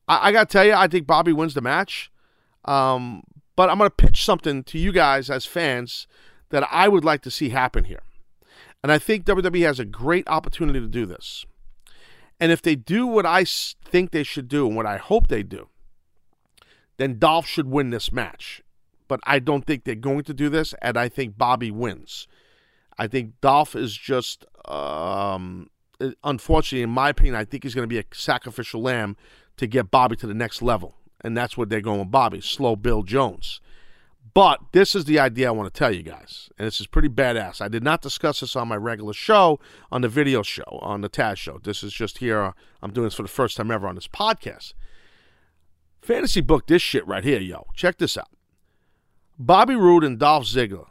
I, 0.07 0.29
I 0.29 0.31
got 0.31 0.49
to 0.49 0.53
tell 0.53 0.65
you, 0.65 0.73
I 0.73 0.87
think 0.87 1.05
Bobby 1.05 1.33
wins 1.33 1.53
the 1.53 1.61
match. 1.61 2.11
Um, 2.65 3.23
but 3.55 3.69
I'm 3.69 3.77
to 3.77 3.89
pitch 3.89 4.23
something 4.23 4.63
to 4.63 4.79
you 4.79 4.91
guys 4.91 5.29
as 5.29 5.45
fans 5.45 6.07
that 6.49 6.67
I 6.71 6.87
would 6.87 7.05
like 7.05 7.21
to 7.23 7.31
see 7.31 7.49
happen 7.49 7.83
here. 7.83 8.01
And 8.81 8.91
I 8.91 8.97
think 8.97 9.25
WWE 9.25 9.65
has 9.65 9.79
a 9.79 9.85
great 9.85 10.27
opportunity 10.27 10.79
to 10.79 10.87
do 10.87 11.05
this. 11.05 11.45
And 12.39 12.51
if 12.51 12.61
they 12.61 12.75
do 12.75 13.05
what 13.05 13.25
I 13.25 13.45
think 13.45 14.11
they 14.11 14.23
should 14.23 14.47
do 14.47 14.65
and 14.65 14.75
what 14.75 14.85
I 14.85 14.97
hope 14.97 15.27
they 15.27 15.43
do, 15.43 15.67
then 16.97 17.19
Dolph 17.19 17.45
should 17.45 17.67
win 17.67 17.91
this 17.91 18.11
match. 18.11 18.62
But 19.13 19.20
I 19.25 19.38
don't 19.38 19.63
think 19.63 19.84
they're 19.84 19.93
going 19.93 20.24
to 20.24 20.34
do 20.34 20.50
this, 20.50 20.74
and 20.82 20.98
I 20.98 21.08
think 21.08 21.38
Bobby 21.38 21.70
wins. 21.70 22.27
I 22.98 23.05
think 23.05 23.39
Dolph 23.41 23.75
is 23.75 23.96
just, 23.96 24.43
um, 24.65 25.70
unfortunately, 26.24 26.82
in 26.82 26.89
my 26.89 27.10
opinion, 27.10 27.36
I 27.36 27.46
think 27.46 27.62
he's 27.62 27.75
going 27.75 27.88
to 27.88 27.96
be 27.96 28.00
a 28.00 28.05
sacrificial 28.12 28.82
lamb 28.82 29.15
to 29.58 29.67
get 29.67 29.91
Bobby 29.91 30.15
to 30.15 30.25
the 30.25 30.34
next 30.34 30.63
level. 30.63 30.96
And 31.22 31.38
that's 31.38 31.55
what 31.55 31.70
they're 31.70 31.79
going 31.79 32.00
with 32.00 32.10
Bobby, 32.10 32.41
slow 32.41 32.75
Bill 32.75 33.03
Jones. 33.03 33.62
But 34.34 34.62
this 34.72 34.96
is 34.96 35.05
the 35.05 35.20
idea 35.20 35.50
I 35.50 35.51
want 35.51 35.72
to 35.72 35.77
tell 35.77 35.93
you 35.93 36.01
guys, 36.01 36.50
and 36.58 36.65
this 36.65 36.82
is 36.82 36.88
pretty 36.88 37.10
badass. 37.10 37.62
I 37.62 37.67
did 37.67 37.84
not 37.84 38.01
discuss 38.01 38.39
this 38.39 38.55
on 38.55 38.67
my 38.67 38.77
regular 38.77 39.13
show, 39.13 39.60
on 39.91 40.01
the 40.01 40.10
video 40.10 40.41
show, 40.41 40.79
on 40.82 41.01
the 41.01 41.10
Taz 41.10 41.38
show. 41.38 41.60
This 41.63 41.84
is 41.84 41.93
just 41.93 42.17
here. 42.17 42.55
I'm 42.82 42.91
doing 42.91 43.05
this 43.05 43.13
for 43.13 43.22
the 43.22 43.27
first 43.27 43.58
time 43.58 43.70
ever 43.70 43.88
on 43.88 43.93
this 43.93 44.08
podcast. 44.08 44.74
Fantasy 46.01 46.41
book 46.41 46.65
this 46.65 46.82
shit 46.82 47.05
right 47.05 47.24
here, 47.24 47.39
yo. 47.39 47.67
Check 47.75 48.00
this 48.00 48.17
out. 48.17 48.29
Bobby 49.37 49.75
Roode 49.75 50.03
and 50.03 50.19
Dolph 50.19 50.45
Ziggler, 50.45 50.87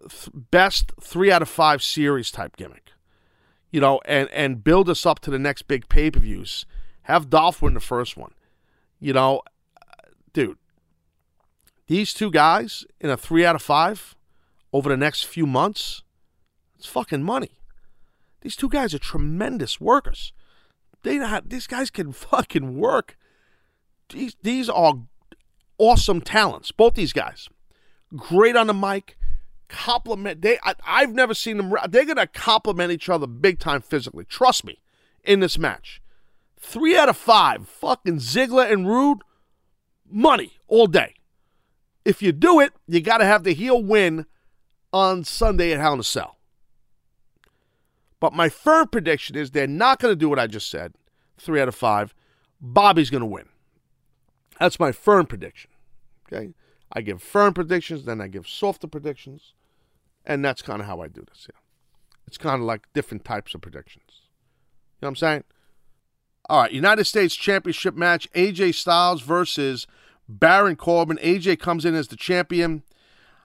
th- 0.00 0.30
best 0.50 0.92
three 1.00 1.30
out 1.30 1.42
of 1.42 1.48
five 1.48 1.82
series 1.82 2.30
type 2.30 2.56
gimmick. 2.56 2.92
You 3.70 3.80
know, 3.80 4.00
and 4.04 4.28
and 4.30 4.62
build 4.62 4.88
us 4.88 5.04
up 5.04 5.18
to 5.20 5.30
the 5.30 5.38
next 5.38 5.62
big 5.62 5.88
pay 5.88 6.10
per 6.10 6.20
views. 6.20 6.64
Have 7.02 7.28
Dolph 7.28 7.60
win 7.60 7.74
the 7.74 7.80
first 7.80 8.16
one. 8.16 8.32
You 9.00 9.12
know, 9.12 9.42
dude, 10.32 10.58
these 11.86 12.14
two 12.14 12.30
guys 12.30 12.86
in 13.00 13.10
a 13.10 13.16
three 13.16 13.44
out 13.44 13.56
of 13.56 13.62
five 13.62 14.14
over 14.72 14.88
the 14.88 14.96
next 14.96 15.24
few 15.24 15.46
months, 15.46 16.02
it's 16.76 16.86
fucking 16.86 17.22
money. 17.22 17.58
These 18.40 18.56
two 18.56 18.68
guys 18.68 18.94
are 18.94 18.98
tremendous 18.98 19.80
workers. 19.80 20.32
They 21.02 21.18
not, 21.18 21.48
these 21.48 21.66
guys 21.66 21.90
can 21.90 22.12
fucking 22.12 22.78
work. 22.78 23.16
These 24.10 24.36
these 24.42 24.68
are 24.68 25.00
awesome 25.78 26.20
talents. 26.20 26.70
Both 26.72 26.94
these 26.94 27.12
guys, 27.12 27.48
great 28.16 28.56
on 28.56 28.66
the 28.66 28.74
mic. 28.74 29.16
Compliment. 29.68 30.42
They 30.42 30.58
I, 30.62 30.74
I've 30.86 31.14
never 31.14 31.34
seen 31.34 31.56
them. 31.56 31.74
They're 31.88 32.04
gonna 32.04 32.26
compliment 32.26 32.92
each 32.92 33.08
other 33.08 33.26
big 33.26 33.58
time 33.58 33.80
physically. 33.80 34.24
Trust 34.24 34.64
me, 34.64 34.80
in 35.24 35.40
this 35.40 35.58
match. 35.58 36.00
Three 36.58 36.96
out 36.96 37.08
of 37.08 37.16
five. 37.16 37.68
Fucking 37.68 38.18
Ziggler 38.18 38.70
and 38.70 38.88
Roode, 38.88 39.22
money 40.08 40.54
all 40.68 40.86
day 40.86 41.14
if 42.04 42.22
you 42.22 42.32
do 42.32 42.60
it, 42.60 42.72
you 42.86 43.00
got 43.00 43.18
to 43.18 43.24
have 43.24 43.44
the 43.44 43.54
heel 43.54 43.82
win 43.82 44.26
on 44.92 45.24
Sunday 45.24 45.72
at 45.72 45.80
Hell 45.80 45.94
in 45.94 46.00
a 46.00 46.04
Cell. 46.04 46.38
But 48.20 48.32
my 48.32 48.48
firm 48.48 48.88
prediction 48.88 49.36
is 49.36 49.50
they're 49.50 49.66
not 49.66 49.98
going 49.98 50.12
to 50.12 50.16
do 50.16 50.28
what 50.28 50.38
I 50.38 50.46
just 50.46 50.70
said. 50.70 50.94
Three 51.38 51.60
out 51.60 51.68
of 51.68 51.74
five. 51.74 52.14
Bobby's 52.60 53.10
going 53.10 53.22
to 53.22 53.26
win. 53.26 53.48
That's 54.58 54.78
my 54.78 54.92
firm 54.92 55.26
prediction. 55.26 55.70
Okay. 56.26 56.54
I 56.94 57.00
give 57.00 57.22
firm 57.22 57.54
predictions, 57.54 58.04
then 58.04 58.20
I 58.20 58.28
give 58.28 58.46
softer 58.46 58.86
predictions, 58.86 59.54
and 60.24 60.44
that's 60.44 60.62
kind 60.62 60.80
of 60.80 60.86
how 60.86 61.00
I 61.00 61.08
do 61.08 61.24
this. 61.28 61.48
Yeah. 61.50 61.58
It's 62.26 62.38
kind 62.38 62.60
of 62.60 62.66
like 62.66 62.86
different 62.92 63.24
types 63.24 63.54
of 63.54 63.60
predictions. 63.60 64.04
You 64.08 65.02
know 65.02 65.06
what 65.06 65.08
I'm 65.08 65.16
saying? 65.16 65.44
All 66.48 66.62
right, 66.62 66.72
United 66.72 67.04
States 67.04 67.34
Championship 67.34 67.94
match: 67.94 68.30
AJ 68.34 68.74
Styles 68.74 69.22
versus 69.22 69.86
Baron 70.28 70.76
Corbin. 70.76 71.18
AJ 71.18 71.58
comes 71.58 71.84
in 71.84 71.94
as 71.94 72.08
the 72.08 72.16
champion. 72.16 72.82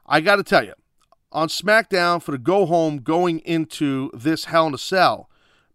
I 0.06 0.22
got 0.22 0.36
to 0.38 0.44
tell 0.44 0.66
you, 0.66 0.74
on 1.32 1.48
SmackDown 1.48 2.22
for 2.22 2.32
the 2.32 2.38
go 2.38 2.66
home 2.66 2.98
going 2.98 3.40
into 3.40 4.12
this 4.14 4.46
Hell 4.46 4.68
in 4.68 4.74
a 4.74 4.78
Cell, 4.78 5.30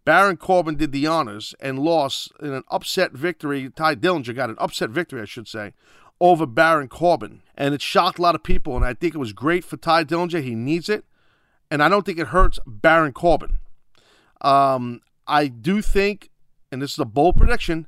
Baron 0.05 0.37
Corbin 0.37 0.77
did 0.77 0.93
the 0.93 1.07
honors 1.07 1.55
and 1.61 1.79
lost 1.79 2.33
in 2.41 2.53
an 2.53 2.65
upset 2.71 3.13
victory. 3.13 3.71
Tye 3.71 3.95
Dillinger 3.95 4.35
got 4.35 4.51
an 4.51 4.57
upset 4.59 4.91
victory, 4.91 5.23
I 5.23 5.27
should 5.27 5.49
say, 5.49 5.73
over 6.21 6.47
Baron 6.47 6.89
Corbin. 6.89 7.43
And 7.57 7.75
it 7.75 7.83
shocked 7.83 8.19
a 8.19 8.23
lot 8.23 8.35
of 8.35 8.43
people, 8.43 8.77
and 8.77 8.85
I 8.85 8.95
think 8.95 9.15
it 9.15 9.19
was 9.19 9.33
great 9.33 9.65
for 9.65 9.77
Tye 9.77 10.05
Dillinger. 10.05 10.43
He 10.43 10.55
needs 10.55 10.89
it. 10.89 11.05
And 11.71 11.83
I 11.83 11.89
don't 11.89 12.05
think 12.05 12.19
it 12.19 12.29
hurts 12.29 12.59
Baron 12.67 13.13
Corbin. 13.13 13.59
Um, 14.41 15.01
I 15.27 15.49
do 15.49 15.81
think, 15.81 16.31
and 16.71 16.83
this 16.83 16.93
is 16.93 16.99
a 16.99 17.05
bold 17.05 17.37
prediction, 17.37 17.87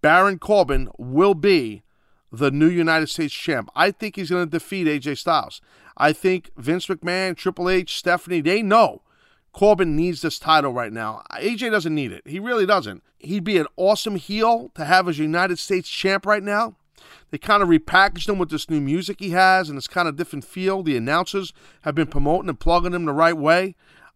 Baron 0.00 0.38
Corbin 0.38 0.88
will 0.96 1.34
be 1.34 1.82
the 2.30 2.50
new 2.50 2.68
United 2.68 3.08
States 3.08 3.34
champ. 3.34 3.70
I 3.74 3.90
think 3.90 4.16
he's 4.16 4.30
going 4.30 4.46
to 4.46 4.50
defeat 4.50 4.86
AJ 4.86 5.18
Styles. 5.18 5.60
I 5.96 6.12
think 6.12 6.50
Vince 6.56 6.86
McMahon, 6.86 7.36
Triple 7.36 7.68
H, 7.68 7.96
Stephanie, 7.96 8.40
they 8.40 8.62
know 8.62 9.02
Corbin 9.52 9.96
needs 9.96 10.22
this 10.22 10.38
title 10.38 10.72
right 10.72 10.92
now. 10.92 11.22
AJ 11.32 11.70
doesn't 11.70 11.94
need 11.94 12.12
it. 12.12 12.22
He 12.26 12.38
really 12.38 12.66
doesn't. 12.66 13.02
He'd 13.18 13.44
be 13.44 13.58
an 13.58 13.66
awesome 13.76 14.16
heel 14.16 14.70
to 14.74 14.84
have 14.84 15.08
as 15.08 15.18
United 15.18 15.58
States 15.58 15.88
champ 15.88 16.24
right 16.24 16.42
now. 16.42 16.76
They 17.30 17.38
kind 17.38 17.62
of 17.62 17.68
repackaged 17.68 18.28
him 18.28 18.38
with 18.38 18.50
this 18.50 18.70
new 18.70 18.80
music 18.80 19.20
he 19.20 19.30
has 19.30 19.68
and 19.68 19.76
this 19.76 19.86
kind 19.86 20.08
of 20.08 20.16
different 20.16 20.44
feel. 20.44 20.82
The 20.82 20.96
announcers 20.96 21.52
have 21.82 21.94
been 21.94 22.06
promoting 22.06 22.48
and 22.48 22.58
plugging 22.58 22.94
him 22.94 23.04
the 23.04 23.12
right 23.12 23.36
way. 23.36 23.74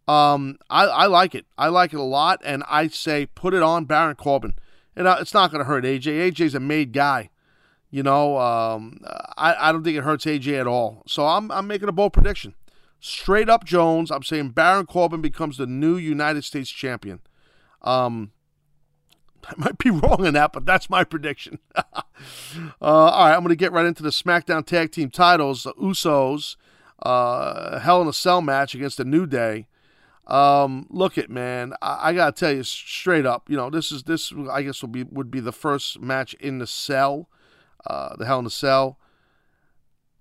Um, 0.09 0.59
I, 0.69 0.85
I 0.85 1.07
like 1.07 1.35
it. 1.35 1.47
I 1.57 1.69
like 1.69 1.93
it 1.93 1.99
a 1.99 2.03
lot, 2.03 2.41
and 2.45 2.65
I 2.69 2.89
say 2.89 3.27
put 3.27 3.55
it 3.55 3.63
on 3.63 3.85
Baron 3.85 4.17
Corbin. 4.17 4.55
And 4.97 5.07
uh, 5.07 5.19
it's 5.21 5.35
not 5.35 5.51
going 5.51 5.61
to 5.61 5.65
hurt 5.65 5.85
AJ. 5.85 6.33
AJ's 6.33 6.55
a 6.55 6.61
made 6.61 6.93
guy. 6.93 7.31
You 7.91 8.03
know, 8.03 8.39
um, 8.39 9.01
I, 9.37 9.55
I 9.69 9.73
don't 9.73 9.85
think 9.85 9.97
it 9.97 10.05
hurts 10.05 10.25
AJ 10.25 10.59
at 10.61 10.67
all. 10.67 11.03
So 11.07 11.27
I'm, 11.27 11.51
I'm 11.51 11.67
making 11.67 11.89
a 11.89 11.93
bold 11.93 12.15
prediction. 12.15 12.55
Straight 13.01 13.49
up 13.49 13.65
Jones, 13.65 14.11
I'm 14.11 14.23
saying 14.23 14.51
Baron 14.51 14.87
Corbin 14.87 15.21
becomes 15.21 15.57
the 15.59 15.67
new 15.67 15.97
United 15.97 16.45
States 16.45 16.71
champion. 16.71 17.21
Um, 17.83 18.33
I 19.45 19.55
might 19.57 19.79
be 19.79 19.91
wrong 19.91 20.25
in 20.25 20.35
that, 20.35 20.53
but 20.53 20.67
that's 20.67 20.89
my 20.89 21.05
prediction. 21.05 21.59
uh, 21.77 21.83
all 22.81 23.27
right, 23.27 23.35
I'm 23.35 23.41
going 23.41 23.49
to 23.49 23.57
get 23.57 23.73
right 23.73 23.87
into 23.87 24.03
the 24.03 24.11
SmackDown 24.11 24.65
Tag 24.65 24.93
Team 24.93 25.11
titles. 25.11 25.65
The 25.65 25.75
Usos, 25.75 26.57
uh, 27.03 27.79
Hell 27.81 28.03
in 28.03 28.09
a 28.09 28.13
Cell 28.13 28.43
match 28.43 28.75
against 28.75 28.99
the 28.99 29.05
New 29.05 29.27
Day. 29.27 29.67
Um, 30.27 30.87
look 30.89 31.19
it, 31.19 31.31
man. 31.31 31.75
I, 31.83 32.11
I, 32.11 32.13
gotta 32.13 32.31
tell 32.31 32.53
you 32.53 32.63
straight 32.63 33.27
up. 33.27 33.51
You 33.51 33.57
know, 33.57 33.71
this 33.71 33.91
is 33.91 34.05
this. 34.05 34.33
I 34.51 34.63
guess 34.63 34.81
will 34.81 34.89
be 34.89 35.03
would 35.03 35.33
be 35.33 35.41
the 35.41 35.53
first 35.53 36.01
match 36.01 36.35
in 36.35 36.59
the 36.59 36.67
cell 36.67 37.29
uh, 37.87 38.17
the 38.17 38.27
Hell 38.27 38.41
in 38.41 38.47
a 38.47 38.51
Cell. 38.51 38.99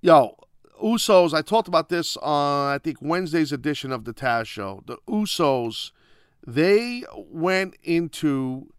Yo, 0.01 0.35
Usos, 0.83 1.33
I 1.33 1.41
talked 1.41 1.67
about 1.67 1.89
this 1.89 2.17
on, 2.17 2.73
I 2.73 2.77
think, 2.77 2.97
Wednesday's 3.01 3.51
edition 3.51 3.91
of 3.91 4.05
the 4.05 4.13
Taz 4.13 4.47
Show. 4.47 4.83
The 4.85 4.97
Usos, 5.07 5.91
they 6.45 7.03
went 7.13 7.75
into 7.83 8.71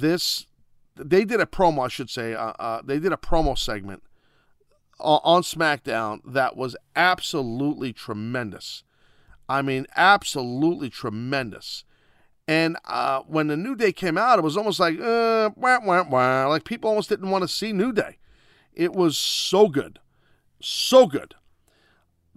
this 0.00 0.46
they 0.96 1.24
did 1.24 1.40
a 1.40 1.46
promo, 1.46 1.84
I 1.84 1.88
should 1.88 2.10
say. 2.10 2.34
Uh, 2.34 2.52
uh, 2.58 2.82
they 2.82 2.98
did 2.98 3.12
a 3.12 3.16
promo 3.16 3.56
segment 3.56 4.02
on, 4.98 5.20
on 5.24 5.42
SmackDown 5.42 6.20
that 6.24 6.56
was 6.56 6.76
absolutely 6.94 7.92
tremendous. 7.92 8.82
I 9.48 9.62
mean, 9.62 9.86
absolutely 9.94 10.90
tremendous. 10.90 11.84
And 12.48 12.76
uh, 12.84 13.22
when 13.26 13.48
the 13.48 13.56
New 13.56 13.74
Day 13.74 13.92
came 13.92 14.16
out, 14.16 14.38
it 14.38 14.42
was 14.42 14.56
almost 14.56 14.80
like, 14.80 14.98
uh, 15.00 15.50
wah, 15.56 15.80
wah, 15.84 16.04
wah. 16.08 16.46
like 16.48 16.64
people 16.64 16.88
almost 16.88 17.08
didn't 17.08 17.30
want 17.30 17.42
to 17.42 17.48
see 17.48 17.72
New 17.72 17.92
Day. 17.92 18.18
It 18.72 18.92
was 18.92 19.18
so 19.18 19.68
good, 19.68 19.98
so 20.60 21.06
good. 21.06 21.34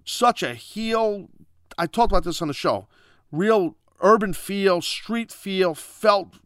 Such 0.04 0.42
a 0.42 0.54
heel. 0.54 1.28
I 1.78 1.86
talked 1.86 2.12
about 2.12 2.24
this 2.24 2.42
on 2.42 2.48
the 2.48 2.54
show. 2.54 2.88
Real 3.30 3.76
urban 4.00 4.32
feel, 4.32 4.80
street 4.80 5.30
feel, 5.30 5.74
felt 5.74 6.38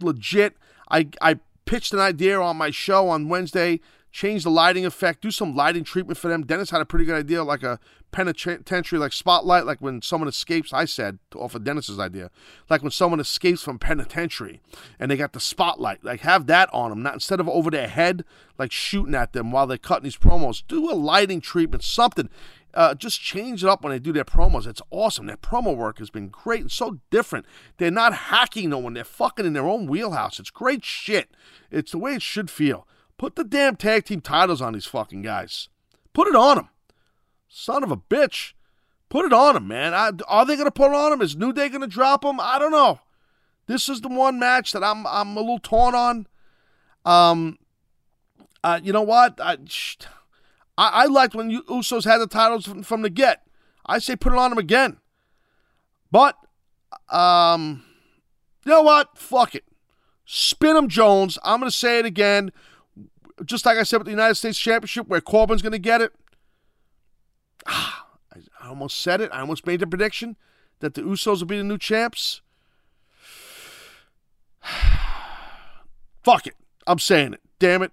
legit. 0.00 0.56
I 0.90 1.08
I 1.20 1.38
pitched 1.64 1.92
an 1.92 2.00
idea 2.00 2.40
on 2.40 2.56
my 2.56 2.70
show 2.70 3.08
on 3.08 3.28
Wednesday 3.28 3.80
change 4.12 4.42
the 4.42 4.50
lighting 4.50 4.84
effect, 4.84 5.22
do 5.22 5.30
some 5.30 5.54
lighting 5.54 5.84
treatment 5.84 6.18
for 6.18 6.28
them. 6.28 6.44
Dennis 6.44 6.70
had 6.70 6.80
a 6.80 6.84
pretty 6.84 7.04
good 7.04 7.14
idea, 7.14 7.44
like 7.44 7.62
a 7.62 7.78
penitentiary, 8.10 8.98
like 8.98 9.12
spotlight, 9.12 9.66
like 9.66 9.80
when 9.80 10.02
someone 10.02 10.28
escapes. 10.28 10.72
I 10.72 10.84
said 10.84 11.18
off 11.34 11.54
of 11.54 11.62
Dennis's 11.62 11.98
idea, 11.98 12.30
like 12.68 12.82
when 12.82 12.90
someone 12.90 13.20
escapes 13.20 13.62
from 13.62 13.78
penitentiary 13.78 14.60
and 14.98 15.10
they 15.10 15.16
got 15.16 15.32
the 15.32 15.40
spotlight, 15.40 16.04
like 16.04 16.20
have 16.20 16.46
that 16.46 16.68
on 16.72 16.90
them, 16.90 17.02
not 17.02 17.14
instead 17.14 17.40
of 17.40 17.48
over 17.48 17.70
their 17.70 17.88
head, 17.88 18.24
like 18.58 18.72
shooting 18.72 19.14
at 19.14 19.32
them 19.32 19.52
while 19.52 19.66
they're 19.66 19.78
cutting 19.78 20.04
these 20.04 20.16
promos. 20.16 20.62
Do 20.66 20.90
a 20.90 20.94
lighting 20.94 21.40
treatment, 21.40 21.84
something. 21.84 22.28
Uh, 22.72 22.94
just 22.94 23.20
change 23.20 23.64
it 23.64 23.68
up 23.68 23.82
when 23.82 23.92
they 23.92 23.98
do 23.98 24.12
their 24.12 24.24
promos. 24.24 24.66
It's 24.66 24.82
awesome. 24.90 25.26
Their 25.26 25.36
promo 25.36 25.76
work 25.76 25.98
has 25.98 26.10
been 26.10 26.28
great 26.28 26.60
and 26.60 26.70
so 26.70 27.00
different. 27.10 27.46
They're 27.78 27.90
not 27.90 28.14
hacking 28.14 28.70
no 28.70 28.78
one. 28.78 28.94
They're 28.94 29.04
fucking 29.04 29.46
in 29.46 29.52
their 29.52 29.66
own 29.66 29.86
wheelhouse. 29.86 30.38
It's 30.38 30.50
great 30.50 30.84
shit. 30.84 31.30
It's 31.70 31.92
the 31.92 31.98
way 31.98 32.14
it 32.14 32.22
should 32.22 32.50
feel. 32.50 32.86
Put 33.18 33.36
the 33.36 33.44
damn 33.44 33.76
tag 33.76 34.04
team 34.04 34.20
titles 34.20 34.62
on 34.62 34.72
these 34.72 34.86
fucking 34.86 35.22
guys. 35.22 35.68
Put 36.12 36.28
it 36.28 36.36
on 36.36 36.56
them. 36.56 36.68
Son 37.48 37.82
of 37.82 37.90
a 37.90 37.96
bitch. 37.96 38.52
Put 39.08 39.26
it 39.26 39.32
on 39.32 39.54
them, 39.54 39.66
man. 39.66 39.92
I, 39.92 40.12
are 40.28 40.46
they 40.46 40.54
going 40.54 40.66
to 40.66 40.70
put 40.70 40.92
it 40.92 40.96
on 40.96 41.10
them? 41.10 41.20
Is 41.20 41.36
New 41.36 41.52
Day 41.52 41.68
going 41.68 41.80
to 41.80 41.88
drop 41.88 42.22
them? 42.22 42.38
I 42.40 42.58
don't 42.58 42.70
know. 42.70 43.00
This 43.66 43.88
is 43.88 44.00
the 44.00 44.08
one 44.08 44.38
match 44.38 44.72
that 44.72 44.82
I'm 44.82 45.06
I'm 45.06 45.36
a 45.36 45.40
little 45.40 45.58
torn 45.58 45.94
on. 45.94 46.26
Um, 47.04 47.58
uh, 48.64 48.80
you 48.82 48.92
know 48.92 49.02
what? 49.02 49.40
I, 49.40 49.58
I, 50.80 51.02
I 51.02 51.06
liked 51.06 51.34
when 51.34 51.50
Usos 51.50 52.04
had 52.04 52.18
the 52.18 52.26
titles 52.26 52.66
from, 52.66 52.82
from 52.82 53.02
the 53.02 53.10
get. 53.10 53.46
I 53.84 53.98
say 53.98 54.16
put 54.16 54.32
it 54.32 54.38
on 54.38 54.50
them 54.50 54.58
again. 54.58 54.98
But, 56.10 56.36
um, 57.08 57.84
you 58.64 58.72
know 58.72 58.82
what? 58.82 59.16
Fuck 59.16 59.54
it. 59.54 59.64
Spin 60.24 60.74
them, 60.74 60.88
Jones. 60.88 61.38
I'm 61.44 61.60
going 61.60 61.70
to 61.70 61.76
say 61.76 61.98
it 61.98 62.06
again 62.06 62.50
just 63.44 63.66
like 63.66 63.78
I 63.78 63.82
said 63.82 63.98
with 63.98 64.06
the 64.06 64.12
United 64.12 64.34
States 64.34 64.58
Championship, 64.58 65.08
where 65.08 65.20
Corbin's 65.20 65.62
going 65.62 65.72
to 65.72 65.78
get 65.78 66.00
it. 66.00 66.12
Ah, 67.66 68.06
I 68.60 68.68
almost 68.68 69.00
said 69.00 69.20
it. 69.20 69.30
I 69.32 69.40
almost 69.40 69.66
made 69.66 69.80
the 69.80 69.86
prediction 69.86 70.36
that 70.80 70.94
the 70.94 71.02
Usos 71.02 71.40
will 71.40 71.46
be 71.46 71.58
the 71.58 71.64
new 71.64 71.78
champs. 71.78 72.40
Fuck 76.22 76.46
it. 76.46 76.54
I'm 76.86 76.98
saying 76.98 77.34
it. 77.34 77.40
Damn 77.58 77.82
it. 77.82 77.92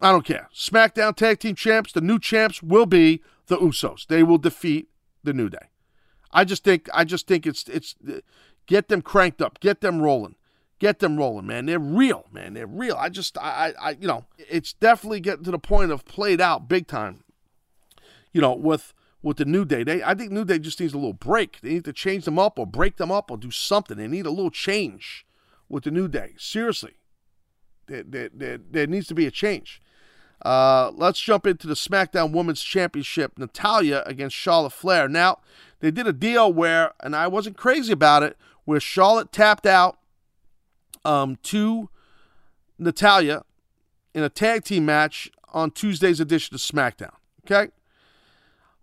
I 0.00 0.12
don't 0.12 0.24
care. 0.24 0.48
SmackDown 0.54 1.16
Tag 1.16 1.40
Team 1.40 1.54
Champs, 1.54 1.92
the 1.92 2.00
new 2.00 2.18
champs 2.18 2.62
will 2.62 2.86
be 2.86 3.22
the 3.46 3.56
Usos. 3.56 4.06
They 4.06 4.22
will 4.22 4.38
defeat 4.38 4.88
the 5.24 5.32
New 5.32 5.48
Day. 5.48 5.70
I 6.32 6.44
just 6.44 6.64
think 6.64 6.88
I 6.92 7.04
just 7.04 7.26
think 7.26 7.46
it's 7.46 7.66
it's 7.68 7.94
get 8.66 8.88
them 8.88 9.00
cranked 9.00 9.40
up, 9.40 9.60
get 9.60 9.80
them 9.80 10.02
rolling 10.02 10.36
get 10.78 10.98
them 10.98 11.16
rolling, 11.16 11.46
man. 11.46 11.66
They're 11.66 11.78
real, 11.78 12.26
man. 12.32 12.54
They're 12.54 12.66
real. 12.66 12.96
I 12.98 13.08
just, 13.08 13.38
I, 13.38 13.72
I, 13.80 13.90
you 14.00 14.06
know, 14.06 14.24
it's 14.38 14.72
definitely 14.72 15.20
getting 15.20 15.44
to 15.44 15.50
the 15.50 15.58
point 15.58 15.90
of 15.90 16.04
played 16.04 16.40
out 16.40 16.68
big 16.68 16.86
time. 16.86 17.24
You 18.32 18.40
know, 18.42 18.54
with 18.54 18.92
with 19.22 19.38
the 19.38 19.44
New 19.44 19.64
Day, 19.64 19.82
they, 19.82 20.02
I 20.04 20.14
think 20.14 20.30
New 20.30 20.44
Day 20.44 20.58
just 20.58 20.78
needs 20.78 20.92
a 20.92 20.98
little 20.98 21.14
break. 21.14 21.60
They 21.60 21.70
need 21.70 21.84
to 21.86 21.92
change 21.92 22.26
them 22.26 22.38
up 22.38 22.58
or 22.58 22.66
break 22.66 22.96
them 22.96 23.10
up 23.10 23.30
or 23.30 23.36
do 23.36 23.50
something. 23.50 23.96
They 23.96 24.06
need 24.06 24.26
a 24.26 24.30
little 24.30 24.50
change 24.50 25.26
with 25.68 25.84
the 25.84 25.90
New 25.90 26.06
Day. 26.06 26.34
Seriously, 26.36 26.94
there, 27.86 28.02
there, 28.02 28.30
there, 28.32 28.58
there 28.58 28.86
needs 28.86 29.06
to 29.08 29.14
be 29.14 29.26
a 29.26 29.30
change. 29.30 29.80
Uh, 30.42 30.90
let's 30.94 31.20
jump 31.20 31.46
into 31.46 31.66
the 31.66 31.74
SmackDown 31.74 32.32
Women's 32.32 32.62
Championship. 32.62 33.38
Natalya 33.38 34.02
against 34.06 34.36
Charlotte 34.36 34.72
Flair. 34.72 35.08
Now, 35.08 35.38
they 35.80 35.90
did 35.90 36.06
a 36.06 36.12
deal 36.12 36.52
where, 36.52 36.92
and 37.00 37.16
I 37.16 37.26
wasn't 37.26 37.56
crazy 37.56 37.92
about 37.92 38.22
it, 38.22 38.36
where 38.64 38.80
Charlotte 38.80 39.32
tapped 39.32 39.66
out 39.66 39.98
um, 41.04 41.36
to 41.44 41.88
Natalya 42.78 43.44
in 44.14 44.22
a 44.22 44.28
tag 44.28 44.64
team 44.64 44.84
match 44.84 45.30
on 45.52 45.70
Tuesday's 45.70 46.20
edition 46.20 46.54
of 46.54 46.60
SmackDown. 46.60 47.14
Okay? 47.44 47.70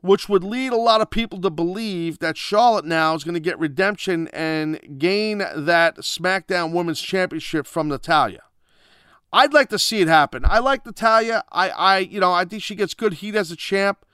Which 0.01 0.27
would 0.27 0.43
lead 0.43 0.73
a 0.73 0.77
lot 0.77 1.01
of 1.01 1.09
people 1.09 1.39
to 1.41 1.49
believe 1.49 2.19
that 2.19 2.37
Charlotte 2.37 2.85
now 2.85 3.13
is 3.15 3.23
going 3.23 3.35
to 3.35 3.39
get 3.39 3.57
redemption 3.59 4.27
and 4.33 4.79
gain 4.97 5.37
that 5.37 5.97
SmackDown 5.97 6.73
Women's 6.73 7.01
Championship 7.01 7.67
from 7.67 7.87
Natalya. 7.87 8.41
I'd 9.33 9.51
like 9.51 9.69
to 9.69 9.79
see 9.79 9.99
it 9.99 10.07
happen. 10.07 10.43
I 10.45 10.59
like 10.59 10.85
Natalya. 10.85 11.43
I, 11.51 11.69
I 11.69 11.97
you 11.97 12.19
know, 12.19 12.31
I 12.31 12.45
think 12.45 12.61
she 12.61 12.75
gets 12.75 12.93
good 12.93 13.13
heat 13.13 13.35
as 13.35 13.51
a 13.51 13.55
champ, 13.55 14.05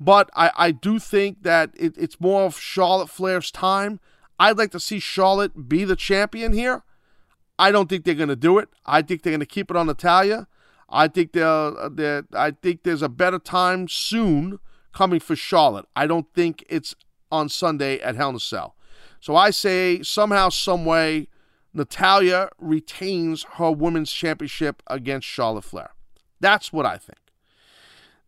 but 0.00 0.28
I, 0.34 0.50
I 0.56 0.70
do 0.72 0.98
think 0.98 1.44
that 1.44 1.70
it, 1.76 1.94
it's 1.96 2.20
more 2.20 2.42
of 2.42 2.58
Charlotte 2.58 3.08
Flair's 3.08 3.52
time. 3.52 4.00
I'd 4.38 4.58
like 4.58 4.72
to 4.72 4.80
see 4.80 4.98
Charlotte 4.98 5.68
be 5.68 5.84
the 5.84 5.94
champion 5.94 6.52
here. 6.52 6.82
I 7.56 7.70
don't 7.70 7.88
think 7.88 8.04
they're 8.04 8.16
going 8.16 8.30
to 8.30 8.36
do 8.36 8.58
it. 8.58 8.68
I 8.84 9.02
think 9.02 9.22
they're 9.22 9.30
going 9.30 9.38
to 9.38 9.46
keep 9.46 9.70
it 9.70 9.76
on 9.76 9.86
Natalya. 9.86 10.48
I 10.90 11.06
think 11.06 11.32
they're, 11.32 11.46
uh, 11.46 11.88
they're, 11.88 12.24
I 12.32 12.50
think 12.50 12.82
there's 12.82 13.02
a 13.02 13.08
better 13.08 13.38
time 13.38 13.86
soon 13.86 14.58
coming 14.92 15.20
for 15.20 15.36
Charlotte. 15.36 15.86
I 15.94 16.08
don't 16.08 16.26
think 16.34 16.64
it's 16.68 16.96
on 17.30 17.48
Sunday 17.48 18.00
at 18.00 18.16
Hell 18.16 18.30
in 18.30 18.36
a 18.36 18.40
Cell. 18.40 18.74
So 19.20 19.36
I 19.36 19.50
say 19.50 20.02
somehow, 20.02 20.48
some 20.48 20.84
way, 20.84 21.28
Natalya 21.74 22.48
retains 22.58 23.44
her 23.54 23.70
women's 23.70 24.12
championship 24.12 24.82
against 24.86 25.26
Charlotte 25.26 25.64
Flair. 25.64 25.90
That's 26.40 26.72
what 26.72 26.86
I 26.86 26.96
think. 26.96 27.18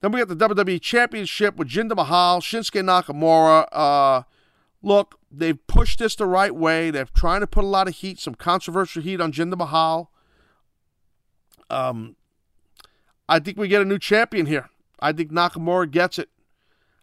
Then 0.00 0.12
we 0.12 0.20
got 0.22 0.28
the 0.28 0.48
WWE 0.48 0.80
Championship 0.80 1.56
with 1.56 1.68
Jinder 1.68 1.96
Mahal, 1.96 2.40
Shinsuke 2.40 2.82
Nakamura. 2.82 3.66
Uh, 3.72 4.22
look, 4.82 5.18
they've 5.30 5.64
pushed 5.66 5.98
this 5.98 6.14
the 6.14 6.26
right 6.26 6.54
way. 6.54 6.90
They're 6.90 7.06
trying 7.06 7.40
to 7.40 7.46
put 7.46 7.64
a 7.64 7.68
lot 7.68 7.88
of 7.88 7.94
heat, 7.94 8.18
some 8.18 8.34
controversial 8.34 9.02
heat 9.02 9.20
on 9.20 9.32
Jinder 9.32 9.56
Mahal. 9.56 10.10
Um, 11.70 12.16
I 13.28 13.38
think 13.38 13.56
we 13.58 13.68
get 13.68 13.82
a 13.82 13.86
new 13.86 13.98
champion 13.98 14.46
here. 14.46 14.68
I 15.00 15.12
think 15.12 15.32
Nakamura 15.32 15.90
gets 15.90 16.18
it. 16.18 16.28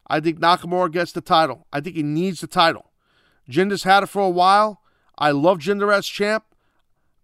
I 0.07 0.19
think 0.19 0.39
Nakamura 0.39 0.91
gets 0.91 1.11
the 1.11 1.21
title. 1.21 1.67
I 1.73 1.79
think 1.79 1.95
he 1.95 2.03
needs 2.03 2.41
the 2.41 2.47
title. 2.47 2.91
Jinder's 3.49 3.83
had 3.83 4.03
it 4.03 4.07
for 4.07 4.21
a 4.21 4.29
while. 4.29 4.81
I 5.17 5.31
love 5.31 5.59
Jinder 5.59 5.93
as 5.93 6.07
champ. 6.07 6.43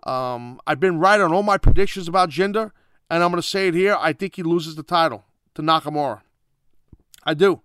Um, 0.03 0.61
I've 0.65 0.79
been 0.79 0.99
right 0.99 1.19
on 1.19 1.33
all 1.33 1.43
my 1.43 1.57
predictions 1.57 2.07
about 2.07 2.29
Jinder, 2.29 2.71
and 3.09 3.23
I'm 3.23 3.31
going 3.31 3.41
to 3.41 3.47
say 3.47 3.67
it 3.67 3.73
here. 3.73 3.97
I 3.99 4.13
think 4.13 4.35
he 4.35 4.43
loses 4.43 4.75
the 4.75 4.83
title 4.83 5.25
to 5.55 5.61
Nakamura. 5.61 6.21
I 7.23 7.33
do. 7.33 7.61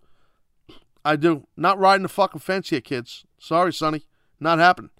I 1.04 1.16
do. 1.16 1.46
Not 1.56 1.78
riding 1.78 2.02
the 2.02 2.08
fucking 2.08 2.40
fence 2.40 2.70
here, 2.70 2.80
kids. 2.80 3.24
Sorry, 3.38 3.72
Sonny. 3.72 4.06
Not 4.40 4.58
happening. 4.58 4.90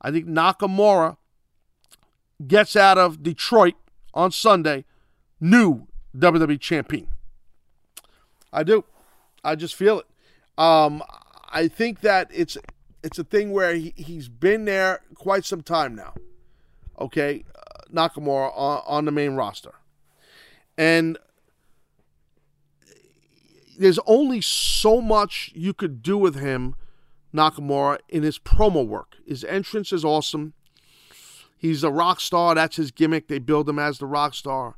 I 0.00 0.10
think 0.10 0.26
Nakamura 0.26 1.16
gets 2.46 2.76
out 2.76 2.98
of 2.98 3.22
Detroit 3.22 3.74
on 4.14 4.30
Sunday, 4.30 4.84
new 5.40 5.88
WWE 6.16 6.60
champion. 6.60 7.08
I 8.52 8.62
do. 8.62 8.84
I 9.44 9.56
just 9.56 9.74
feel 9.74 10.00
it. 10.00 10.06
Um, 10.56 11.02
I 11.50 11.68
think 11.68 12.00
that 12.00 12.28
it's 12.32 12.56
it's 13.02 13.18
a 13.18 13.24
thing 13.24 13.52
where 13.52 13.74
he, 13.74 13.92
he's 13.96 14.28
been 14.28 14.64
there 14.64 15.00
quite 15.14 15.44
some 15.44 15.62
time 15.62 15.94
now. 15.94 16.14
Okay, 17.00 17.44
uh, 17.54 17.84
Nakamura 17.92 18.52
on, 18.56 18.82
on 18.86 19.04
the 19.04 19.12
main 19.12 19.34
roster. 19.34 19.74
And 20.76 21.18
there's 23.78 23.98
only 24.06 24.40
so 24.40 25.00
much 25.00 25.52
you 25.54 25.72
could 25.72 26.02
do 26.02 26.18
with 26.18 26.34
him, 26.34 26.74
Nakamura, 27.32 27.98
in 28.08 28.22
his 28.22 28.38
promo 28.38 28.86
work. 28.86 29.16
His 29.26 29.44
entrance 29.44 29.92
is 29.92 30.04
awesome. 30.04 30.54
He's 31.56 31.84
a 31.84 31.90
rock 31.90 32.20
star. 32.20 32.54
That's 32.54 32.76
his 32.76 32.90
gimmick. 32.90 33.28
They 33.28 33.38
build 33.38 33.68
him 33.68 33.78
as 33.78 33.98
the 33.98 34.06
rock 34.06 34.34
star. 34.34 34.76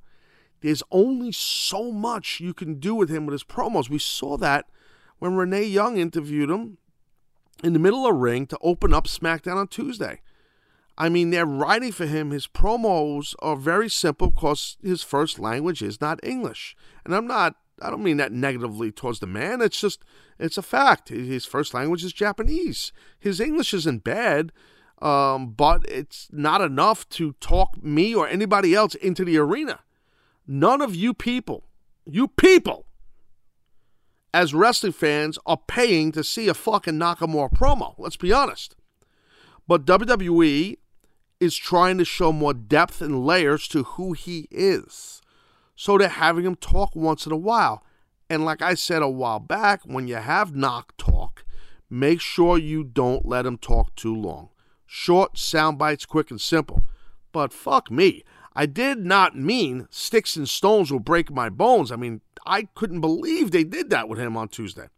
There's 0.60 0.82
only 0.90 1.32
so 1.32 1.90
much 1.90 2.40
you 2.40 2.52
can 2.52 2.74
do 2.74 2.94
with 2.94 3.08
him 3.08 3.24
with 3.24 3.32
his 3.32 3.44
promos. 3.44 3.88
We 3.88 3.98
saw 3.98 4.36
that 4.38 4.66
when 5.18 5.34
Renee 5.34 5.64
Young 5.64 5.96
interviewed 5.96 6.50
him 6.50 6.78
in 7.62 7.72
the 7.72 7.78
middle 7.78 8.06
of 8.06 8.16
ring 8.16 8.46
to 8.46 8.58
open 8.62 8.94
up 8.94 9.06
SmackDown 9.06 9.56
on 9.56 9.68
Tuesday. 9.68 10.20
I 10.98 11.08
mean, 11.08 11.30
they're 11.30 11.46
writing 11.46 11.92
for 11.92 12.06
him. 12.06 12.30
His 12.30 12.46
promos 12.46 13.34
are 13.40 13.56
very 13.56 13.88
simple 13.88 14.30
because 14.30 14.76
his 14.82 15.02
first 15.02 15.38
language 15.38 15.82
is 15.82 16.00
not 16.00 16.20
English. 16.22 16.76
And 17.04 17.14
I'm 17.14 17.26
not 17.26 17.56
I 17.82 17.90
don't 17.90 18.02
mean 18.02 18.18
that 18.18 18.32
negatively 18.32 18.92
towards 18.92 19.20
the 19.20 19.26
man. 19.26 19.60
It's 19.60 19.80
just, 19.80 20.04
it's 20.38 20.58
a 20.58 20.62
fact. 20.62 21.08
His 21.08 21.46
first 21.46 21.72
language 21.72 22.04
is 22.04 22.12
Japanese. 22.12 22.92
His 23.18 23.40
English 23.40 23.72
isn't 23.74 24.04
bad. 24.04 24.52
Um, 25.00 25.52
but 25.52 25.88
it's 25.88 26.28
not 26.30 26.60
enough 26.60 27.08
to 27.10 27.32
talk 27.40 27.82
me 27.82 28.14
or 28.14 28.28
anybody 28.28 28.74
else 28.74 28.94
into 28.94 29.24
the 29.24 29.38
arena. 29.38 29.80
None 30.46 30.82
of 30.82 30.94
you 30.94 31.14
people, 31.14 31.64
you 32.04 32.28
people, 32.28 32.84
as 34.32 34.54
wrestling 34.54 34.92
fans, 34.92 35.38
are 35.46 35.60
paying 35.66 36.12
to 36.12 36.24
see 36.24 36.48
a 36.48 36.54
fucking 36.54 36.94
Nakamura 36.94 37.52
promo. 37.52 37.94
Let's 37.98 38.16
be 38.16 38.32
honest. 38.32 38.76
But 39.66 39.84
WWE 39.84 40.76
is 41.40 41.56
trying 41.56 41.98
to 41.98 42.04
show 42.04 42.32
more 42.32 42.54
depth 42.54 43.00
and 43.00 43.24
layers 43.24 43.66
to 43.68 43.82
who 43.82 44.12
he 44.12 44.46
is. 44.50 45.20
So 45.74 45.96
they're 45.96 46.08
having 46.08 46.44
him 46.44 46.56
talk 46.56 46.94
once 46.94 47.24
in 47.24 47.32
a 47.32 47.36
while. 47.36 47.82
And 48.28 48.44
like 48.44 48.62
I 48.62 48.74
said 48.74 49.02
a 49.02 49.08
while 49.08 49.40
back, 49.40 49.80
when 49.84 50.06
you 50.06 50.16
have 50.16 50.54
knock 50.54 50.96
talk, 50.96 51.44
make 51.88 52.20
sure 52.20 52.58
you 52.58 52.84
don't 52.84 53.26
let 53.26 53.46
him 53.46 53.58
talk 53.58 53.96
too 53.96 54.14
long. 54.14 54.50
Short 54.86 55.38
sound 55.38 55.78
bites, 55.78 56.04
quick 56.04 56.30
and 56.30 56.40
simple. 56.40 56.82
But 57.32 57.52
fuck 57.52 57.90
me. 57.90 58.24
I 58.54 58.66
did 58.66 58.98
not 58.98 59.36
mean 59.36 59.86
sticks 59.90 60.36
and 60.36 60.48
stones 60.48 60.90
will 60.90 61.00
break 61.00 61.30
my 61.30 61.48
bones. 61.48 61.92
I 61.92 61.96
mean, 61.96 62.20
I 62.44 62.64
couldn't 62.74 63.00
believe 63.00 63.50
they 63.50 63.64
did 63.64 63.90
that 63.90 64.08
with 64.08 64.18
him 64.18 64.36
on 64.36 64.48
Tuesday. 64.48 64.88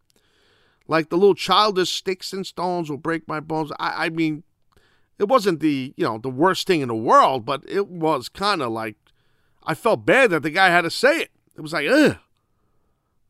Like 0.87 1.09
the 1.09 1.17
little 1.17 1.35
childish 1.35 1.91
sticks 1.91 2.33
and 2.33 2.45
stones 2.45 2.89
will 2.89 2.97
break 2.97 3.27
my 3.27 3.39
bones. 3.39 3.71
I, 3.79 4.05
I 4.05 4.09
mean, 4.09 4.43
it 5.19 5.27
wasn't 5.27 5.59
the 5.59 5.93
you 5.95 6.05
know 6.05 6.17
the 6.17 6.29
worst 6.29 6.67
thing 6.67 6.81
in 6.81 6.87
the 6.87 6.95
world, 6.95 7.45
but 7.45 7.63
it 7.67 7.87
was 7.87 8.27
kind 8.27 8.61
of 8.61 8.71
like 8.71 8.95
I 9.63 9.75
felt 9.75 10.05
bad 10.05 10.31
that 10.31 10.43
the 10.43 10.49
guy 10.49 10.67
had 10.69 10.81
to 10.81 10.91
say 10.91 11.21
it. 11.21 11.31
It 11.55 11.61
was 11.61 11.73
like, 11.73 11.87
ugh. 11.87 12.17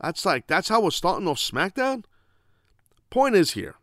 That's 0.01 0.25
like 0.25 0.47
that's 0.47 0.69
how 0.69 0.81
we're 0.81 0.91
starting 0.91 1.27
off 1.27 1.37
SmackDown. 1.37 2.03
Point 3.09 3.35
is 3.35 3.51
here. 3.51 3.75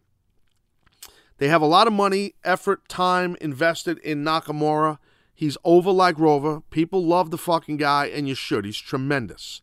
They 1.38 1.48
have 1.48 1.62
a 1.62 1.66
lot 1.66 1.86
of 1.86 1.92
money, 1.94 2.34
effort, 2.44 2.86
time 2.88 3.36
invested 3.40 3.98
in 3.98 4.24
Nakamura. 4.24 4.98
He's 5.40 5.56
over 5.64 5.90
like 5.90 6.18
Rover. 6.18 6.60
People 6.68 7.02
love 7.02 7.30
the 7.30 7.38
fucking 7.38 7.78
guy, 7.78 8.08
and 8.08 8.28
you 8.28 8.34
should. 8.34 8.66
He's 8.66 8.76
tremendous. 8.76 9.62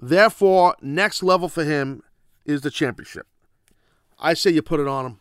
Therefore, 0.00 0.76
next 0.80 1.24
level 1.24 1.48
for 1.48 1.64
him 1.64 2.04
is 2.44 2.60
the 2.60 2.70
championship. 2.70 3.26
I 4.20 4.34
say 4.34 4.52
you 4.52 4.62
put 4.62 4.78
it 4.78 4.86
on 4.86 5.06
him, 5.06 5.20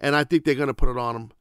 and 0.00 0.16
I 0.16 0.24
think 0.24 0.46
they're 0.46 0.54
going 0.54 0.68
to 0.68 0.72
put 0.72 0.88
it 0.88 0.96
on 0.96 1.16
him. 1.16 1.32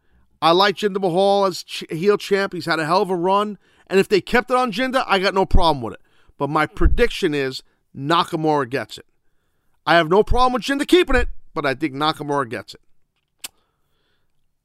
I 0.41 0.51
like 0.51 0.75
Jinder 0.75 0.99
Mahal 0.99 1.45
as 1.45 1.63
ch- 1.63 1.85
heel 1.89 2.17
champ. 2.17 2.51
He's 2.51 2.65
had 2.65 2.81
a 2.81 2.85
hell 2.85 3.01
of 3.01 3.09
a 3.09 3.15
run. 3.15 3.57
And 3.87 3.97
if 3.97 4.09
they 4.09 4.19
kept 4.19 4.51
it 4.51 4.57
on 4.57 4.73
Jinder, 4.73 5.05
I 5.07 5.17
got 5.17 5.33
no 5.33 5.45
problem 5.45 5.81
with 5.81 5.93
it. 5.93 6.01
But 6.37 6.49
my 6.49 6.65
prediction 6.65 7.33
is 7.33 7.63
Nakamura 7.95 8.69
gets 8.69 8.97
it. 8.97 9.05
I 9.85 9.95
have 9.95 10.09
no 10.09 10.21
problem 10.21 10.51
with 10.51 10.63
Jinder 10.63 10.85
keeping 10.85 11.15
it, 11.15 11.29
but 11.53 11.65
I 11.65 11.75
think 11.75 11.93
Nakamura 11.93 12.49
gets 12.49 12.73
it. 12.73 12.81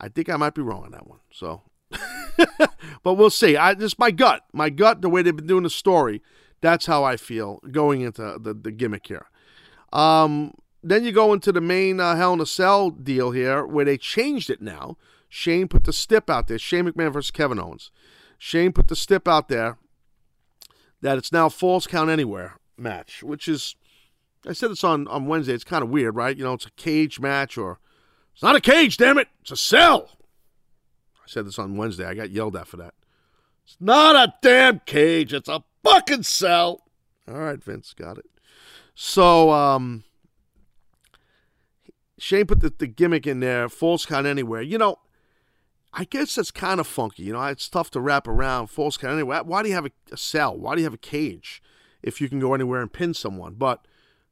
I 0.00 0.08
think 0.08 0.28
I 0.28 0.36
might 0.36 0.56
be 0.56 0.62
wrong 0.62 0.82
on 0.82 0.90
that 0.90 1.06
one. 1.06 1.20
So, 1.30 1.62
but 3.02 3.14
we'll 3.14 3.30
see. 3.30 3.56
I 3.56 3.74
just 3.74 3.98
my 3.98 4.10
gut, 4.10 4.44
my 4.52 4.70
gut, 4.70 5.02
the 5.02 5.08
way 5.08 5.22
they've 5.22 5.34
been 5.34 5.46
doing 5.46 5.62
the 5.62 5.70
story. 5.70 6.22
That's 6.60 6.86
how 6.86 7.04
I 7.04 7.16
feel 7.16 7.60
going 7.70 8.00
into 8.00 8.38
the, 8.40 8.54
the 8.54 8.72
gimmick 8.72 9.06
here. 9.06 9.26
Um, 9.92 10.54
then 10.82 11.04
you 11.04 11.12
go 11.12 11.32
into 11.32 11.52
the 11.52 11.60
main 11.60 12.00
uh, 12.00 12.16
Hell 12.16 12.32
in 12.32 12.40
a 12.40 12.46
Cell 12.46 12.90
deal 12.90 13.32
here, 13.32 13.66
where 13.66 13.84
they 13.84 13.98
changed 13.98 14.50
it 14.50 14.62
now 14.62 14.96
Shane 15.34 15.66
put 15.66 15.82
the 15.82 15.92
stip 15.92 16.30
out 16.30 16.46
there. 16.46 16.60
Shane 16.60 16.84
McMahon 16.84 17.12
versus 17.12 17.32
Kevin 17.32 17.58
Owens. 17.58 17.90
Shane 18.38 18.72
put 18.72 18.86
the 18.86 18.94
stip 18.94 19.26
out 19.26 19.48
there 19.48 19.78
that 21.02 21.18
it's 21.18 21.32
now 21.32 21.48
falls 21.48 21.88
count 21.88 22.08
anywhere 22.08 22.60
match, 22.78 23.20
which 23.20 23.48
is 23.48 23.74
I 24.46 24.52
said 24.52 24.70
this 24.70 24.84
on, 24.84 25.08
on 25.08 25.26
Wednesday. 25.26 25.52
It's 25.52 25.64
kind 25.64 25.82
of 25.82 25.90
weird, 25.90 26.14
right? 26.14 26.36
You 26.36 26.44
know, 26.44 26.52
it's 26.52 26.66
a 26.66 26.70
cage 26.72 27.18
match 27.18 27.58
or 27.58 27.80
it's 28.32 28.44
not 28.44 28.54
a 28.54 28.60
cage, 28.60 28.96
damn 28.96 29.18
it. 29.18 29.26
It's 29.40 29.50
a 29.50 29.56
cell. 29.56 30.10
I 31.24 31.26
said 31.26 31.46
this 31.46 31.58
on 31.58 31.76
Wednesday. 31.76 32.04
I 32.04 32.14
got 32.14 32.30
yelled 32.30 32.56
at 32.56 32.68
for 32.68 32.76
that. 32.76 32.94
It's 33.64 33.76
not 33.80 34.14
a 34.14 34.34
damn 34.42 34.80
cage. 34.80 35.32
It's 35.32 35.48
a 35.48 35.64
fucking 35.82 36.24
cell. 36.24 36.82
All 37.26 37.38
right, 37.38 37.62
Vince, 37.62 37.94
got 37.94 38.18
it. 38.18 38.26
So, 38.94 39.50
um, 39.50 40.04
Shane 42.18 42.46
put 42.46 42.60
the, 42.60 42.72
the 42.76 42.86
gimmick 42.86 43.26
in 43.26 43.40
there, 43.40 43.68
falls 43.68 44.06
count 44.06 44.26
anywhere. 44.26 44.62
You 44.62 44.78
know, 44.78 44.98
I 45.92 46.04
guess 46.04 46.34
that's 46.34 46.50
kind 46.50 46.78
of 46.78 46.86
funky. 46.86 47.24
You 47.24 47.32
know, 47.32 47.44
it's 47.44 47.68
tough 47.68 47.90
to 47.92 48.00
wrap 48.00 48.28
around 48.28 48.68
falls 48.68 48.96
count 48.96 49.14
anywhere. 49.14 49.42
Why 49.42 49.62
do 49.62 49.68
you 49.68 49.74
have 49.74 49.86
a, 49.86 49.90
a, 50.12 50.16
cell? 50.16 50.56
Why 50.56 50.74
do 50.74 50.80
you 50.80 50.86
have 50.86 50.94
a 50.94 50.98
cage 50.98 51.62
if 52.02 52.20
you 52.20 52.28
can 52.28 52.40
go 52.40 52.54
anywhere 52.54 52.82
and 52.82 52.92
pin 52.92 53.14
someone? 53.14 53.54
But 53.54 53.86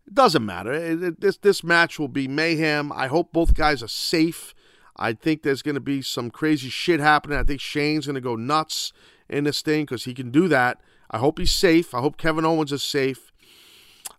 it 0.06 0.14
doesn't 0.14 0.44
matter. 0.44 0.72
It, 0.72 1.02
it, 1.02 1.20
this 1.20 1.36
this 1.38 1.64
match 1.64 1.98
will 1.98 2.08
be 2.08 2.28
mayhem. 2.28 2.92
I 2.92 3.06
hope 3.06 3.32
both 3.32 3.54
guys 3.54 3.82
are 3.82 3.88
safe. 3.88 4.54
I 4.96 5.12
think 5.12 5.42
there's 5.42 5.62
going 5.62 5.74
to 5.74 5.80
be 5.80 6.02
some 6.02 6.30
crazy 6.30 6.68
shit 6.68 7.00
happening. 7.00 7.38
I 7.38 7.44
think 7.44 7.60
Shane's 7.60 8.06
going 8.06 8.14
to 8.14 8.20
go 8.20 8.36
nuts 8.36 8.92
in 9.28 9.44
this 9.44 9.62
thing 9.62 9.84
because 9.84 10.04
he 10.04 10.14
can 10.14 10.30
do 10.30 10.48
that. 10.48 10.80
I 11.10 11.18
hope 11.18 11.38
he's 11.38 11.52
safe. 11.52 11.94
I 11.94 12.00
hope 12.00 12.16
Kevin 12.16 12.44
Owens 12.44 12.72
is 12.72 12.82
safe. 12.82 13.32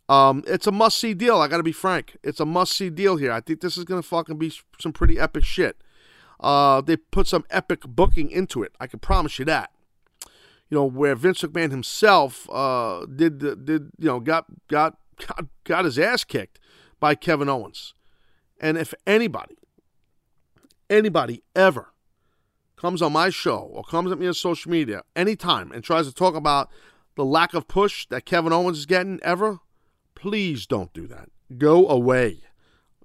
Um, 0.09 0.43
it's 0.47 0.67
a 0.67 0.71
must 0.71 0.97
see 0.97 1.13
deal. 1.13 1.37
I 1.37 1.47
got 1.47 1.57
to 1.57 1.63
be 1.63 1.71
frank. 1.71 2.17
It's 2.23 2.39
a 2.39 2.45
must 2.45 2.73
see 2.73 2.89
deal 2.89 3.17
here. 3.17 3.31
I 3.31 3.41
think 3.41 3.61
this 3.61 3.77
is 3.77 3.83
going 3.83 4.01
to 4.01 4.07
fucking 4.07 4.37
be 4.37 4.51
some 4.79 4.93
pretty 4.93 5.19
epic 5.19 5.43
shit. 5.43 5.77
Uh, 6.39 6.81
they 6.81 6.97
put 6.97 7.27
some 7.27 7.45
epic 7.49 7.81
booking 7.87 8.29
into 8.29 8.63
it. 8.63 8.73
I 8.79 8.87
can 8.87 8.99
promise 8.99 9.39
you 9.39 9.45
that. 9.45 9.71
You 10.69 10.79
know 10.79 10.85
where 10.85 11.15
Vince 11.15 11.41
McMahon 11.41 11.71
himself 11.71 12.49
uh, 12.51 13.05
did 13.05 13.39
did 13.39 13.91
you 13.99 14.07
know 14.07 14.19
got 14.19 14.45
got 14.67 14.97
got 15.27 15.45
got 15.63 15.85
his 15.85 15.99
ass 15.99 16.23
kicked 16.23 16.59
by 16.99 17.15
Kevin 17.15 17.47
Owens, 17.47 17.93
and 18.59 18.77
if 18.77 18.93
anybody 19.05 19.55
anybody 20.93 21.43
ever 21.55 21.89
comes 22.75 23.01
on 23.01 23.13
my 23.13 23.29
show 23.29 23.59
or 23.59 23.83
comes 23.83 24.11
at 24.11 24.19
me 24.19 24.27
on 24.27 24.33
social 24.33 24.71
media 24.71 25.03
anytime 25.15 25.71
and 25.71 25.83
tries 25.83 26.07
to 26.07 26.13
talk 26.13 26.35
about 26.35 26.69
the 27.15 27.25
lack 27.25 27.53
of 27.53 27.67
push 27.67 28.05
that 28.07 28.25
Kevin 28.25 28.53
Owens 28.53 28.79
is 28.79 28.85
getting 28.85 29.19
ever, 29.23 29.59
please 30.15 30.65
don't 30.65 30.93
do 30.93 31.07
that. 31.07 31.29
Go 31.57 31.87
away. 31.87 32.41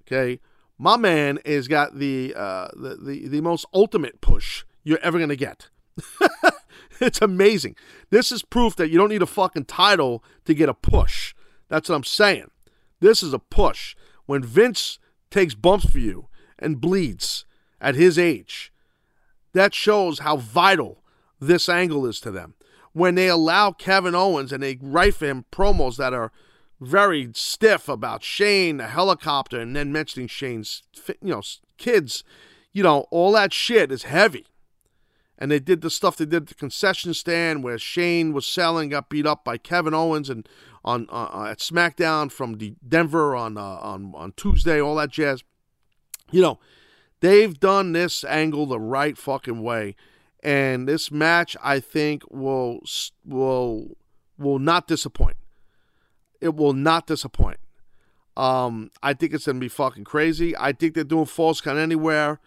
Okay? 0.01 0.39
my 0.79 0.95
man 0.95 1.39
has 1.45 1.67
got 1.67 1.99
the, 1.99 2.33
uh, 2.35 2.69
the, 2.73 2.95
the, 2.95 3.27
the 3.27 3.41
most 3.41 3.65
ultimate 3.73 4.21
push 4.21 4.63
you're 4.83 4.99
ever 5.03 5.19
going 5.19 5.29
to 5.29 5.35
get. 5.35 5.69
it's 7.01 7.21
amazing. 7.21 7.75
This 8.09 8.31
is 8.31 8.41
proof 8.41 8.77
that 8.77 8.89
you 8.89 8.97
don't 8.97 9.09
need 9.09 9.21
a 9.21 9.27
fucking 9.27 9.65
title 9.65 10.23
to 10.45 10.53
get 10.53 10.69
a 10.69 10.73
push. 10.73 11.35
That's 11.67 11.89
what 11.89 11.95
I'm 11.95 12.05
saying. 12.05 12.49
This 13.01 13.21
is 13.21 13.33
a 13.33 13.39
push. 13.39 13.95
When 14.25 14.41
Vince 14.41 14.99
takes 15.29 15.53
bumps 15.53 15.85
for 15.91 15.99
you 15.99 16.29
and 16.57 16.79
bleeds 16.79 17.45
at 17.81 17.95
his 17.95 18.17
age, 18.17 18.71
that 19.53 19.73
shows 19.73 20.19
how 20.19 20.37
vital 20.37 21.03
this 21.39 21.69
angle 21.69 22.05
is 22.05 22.19
to 22.21 22.31
them. 22.31 22.55
When 22.93 23.15
they 23.15 23.27
allow 23.29 23.71
Kevin 23.71 24.15
Owens 24.15 24.51
and 24.51 24.61
they 24.61 24.77
write 24.81 25.15
for 25.15 25.25
him 25.25 25.45
promos 25.51 25.97
that 25.97 26.13
are– 26.13 26.31
very 26.79 27.29
stiff 27.33 27.89
about 27.89 28.23
Shane, 28.23 28.77
the 28.77 28.87
helicopter, 28.87 29.59
and 29.59 29.75
then 29.75 29.91
mentioning 29.91 30.27
Shane's, 30.27 30.83
you 31.21 31.31
know, 31.31 31.41
kids. 31.77 32.23
You 32.71 32.83
know, 32.83 33.07
all 33.11 33.31
that 33.33 33.53
shit 33.53 33.91
is 33.91 34.03
heavy. 34.03 34.45
And 35.37 35.51
they 35.51 35.59
did 35.59 35.81
the 35.81 35.89
stuff 35.89 36.17
they 36.17 36.25
did 36.25 36.43
at 36.43 36.47
the 36.49 36.53
concession 36.53 37.13
stand 37.13 37.63
where 37.63 37.77
Shane 37.77 38.33
was 38.33 38.45
selling, 38.45 38.89
got 38.89 39.09
beat 39.09 39.25
up 39.25 39.43
by 39.43 39.57
Kevin 39.57 39.93
Owens, 39.93 40.29
and 40.29 40.47
on 40.83 41.07
uh, 41.09 41.29
uh 41.33 41.47
at 41.51 41.59
SmackDown 41.59 42.31
from 42.31 42.57
the 42.57 42.75
Denver 42.87 43.35
on 43.35 43.57
uh, 43.57 43.61
on 43.61 44.13
on 44.15 44.33
Tuesday, 44.33 44.81
all 44.81 44.95
that 44.95 45.09
jazz. 45.09 45.43
You 46.31 46.41
know, 46.41 46.59
they've 47.21 47.59
done 47.59 47.91
this 47.91 48.23
angle 48.23 48.65
the 48.65 48.79
right 48.79 49.17
fucking 49.17 49.61
way, 49.61 49.95
and 50.43 50.87
this 50.87 51.11
match 51.11 51.55
I 51.63 51.79
think 51.79 52.23
will 52.29 52.81
will 53.25 53.97
will 54.37 54.59
not 54.59 54.87
disappoint 54.87 55.37
it 56.41 56.55
will 56.55 56.73
not 56.73 57.07
disappoint. 57.07 57.59
Um, 58.37 58.91
I 59.03 59.13
think 59.13 59.33
it's 59.33 59.45
gonna 59.45 59.59
be 59.59 59.67
fucking 59.67 60.05
crazy. 60.05 60.55
I 60.57 60.71
think 60.71 60.93
they're 60.93 61.03
doing 61.03 61.25
falls 61.25 61.61
count 61.61 61.77
anywhere 61.77 62.39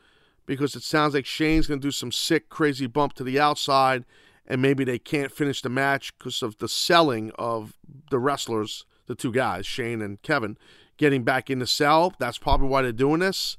because 0.47 0.75
it 0.75 0.83
sounds 0.83 1.15
like 1.15 1.27
Shane's 1.27 1.67
gonna 1.67 1.81
do 1.81 1.91
some 1.91 2.13
sick, 2.13 2.49
crazy 2.49 2.87
bump 2.87 3.13
to 3.15 3.25
the 3.25 3.39
outside, 3.39 4.05
and 4.47 4.63
maybe 4.63 4.85
they 4.85 4.99
can't 4.99 5.31
finish 5.33 5.61
the 5.61 5.69
match 5.69 6.17
because 6.17 6.43
of 6.43 6.59
the 6.59 6.69
selling 6.69 7.31
of 7.39 7.75
the 8.11 8.19
wrestlers, 8.19 8.87
the 9.07 9.15
two 9.15 9.33
guys, 9.33 9.67
Shane 9.67 10.01
and 10.01 10.21
Kevin, 10.23 10.57
getting 10.97 11.25
back 11.25 11.51
in 11.51 11.59
the 11.59 11.67
cell. 11.67 12.15
That's 12.19 12.39
probably 12.39 12.69
why 12.69 12.83
they're 12.83 12.93
doing 12.93 13.21
this. 13.21 13.59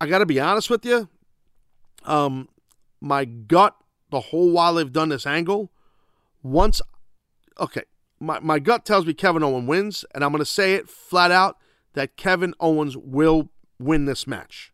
I 0.00 0.06
got 0.06 0.18
to 0.18 0.26
be 0.26 0.40
honest 0.40 0.70
with 0.70 0.84
you. 0.84 1.08
Um, 2.04 2.48
my 3.00 3.24
gut 3.24 3.74
the 4.10 4.20
whole 4.20 4.50
while 4.50 4.74
they've 4.74 4.92
done 4.92 5.10
this 5.10 5.26
angle, 5.26 5.70
once, 6.42 6.80
okay, 7.58 7.82
my, 8.20 8.40
my 8.40 8.58
gut 8.58 8.84
tells 8.84 9.06
me 9.06 9.14
Kevin 9.14 9.42
Owens 9.42 9.68
wins, 9.68 10.04
and 10.14 10.24
I'm 10.24 10.32
going 10.32 10.40
to 10.40 10.46
say 10.46 10.74
it 10.74 10.88
flat 10.88 11.30
out 11.30 11.58
that 11.94 12.16
Kevin 12.16 12.54
Owens 12.60 12.96
will 12.96 13.50
win 13.78 14.06
this 14.06 14.26
match. 14.26 14.72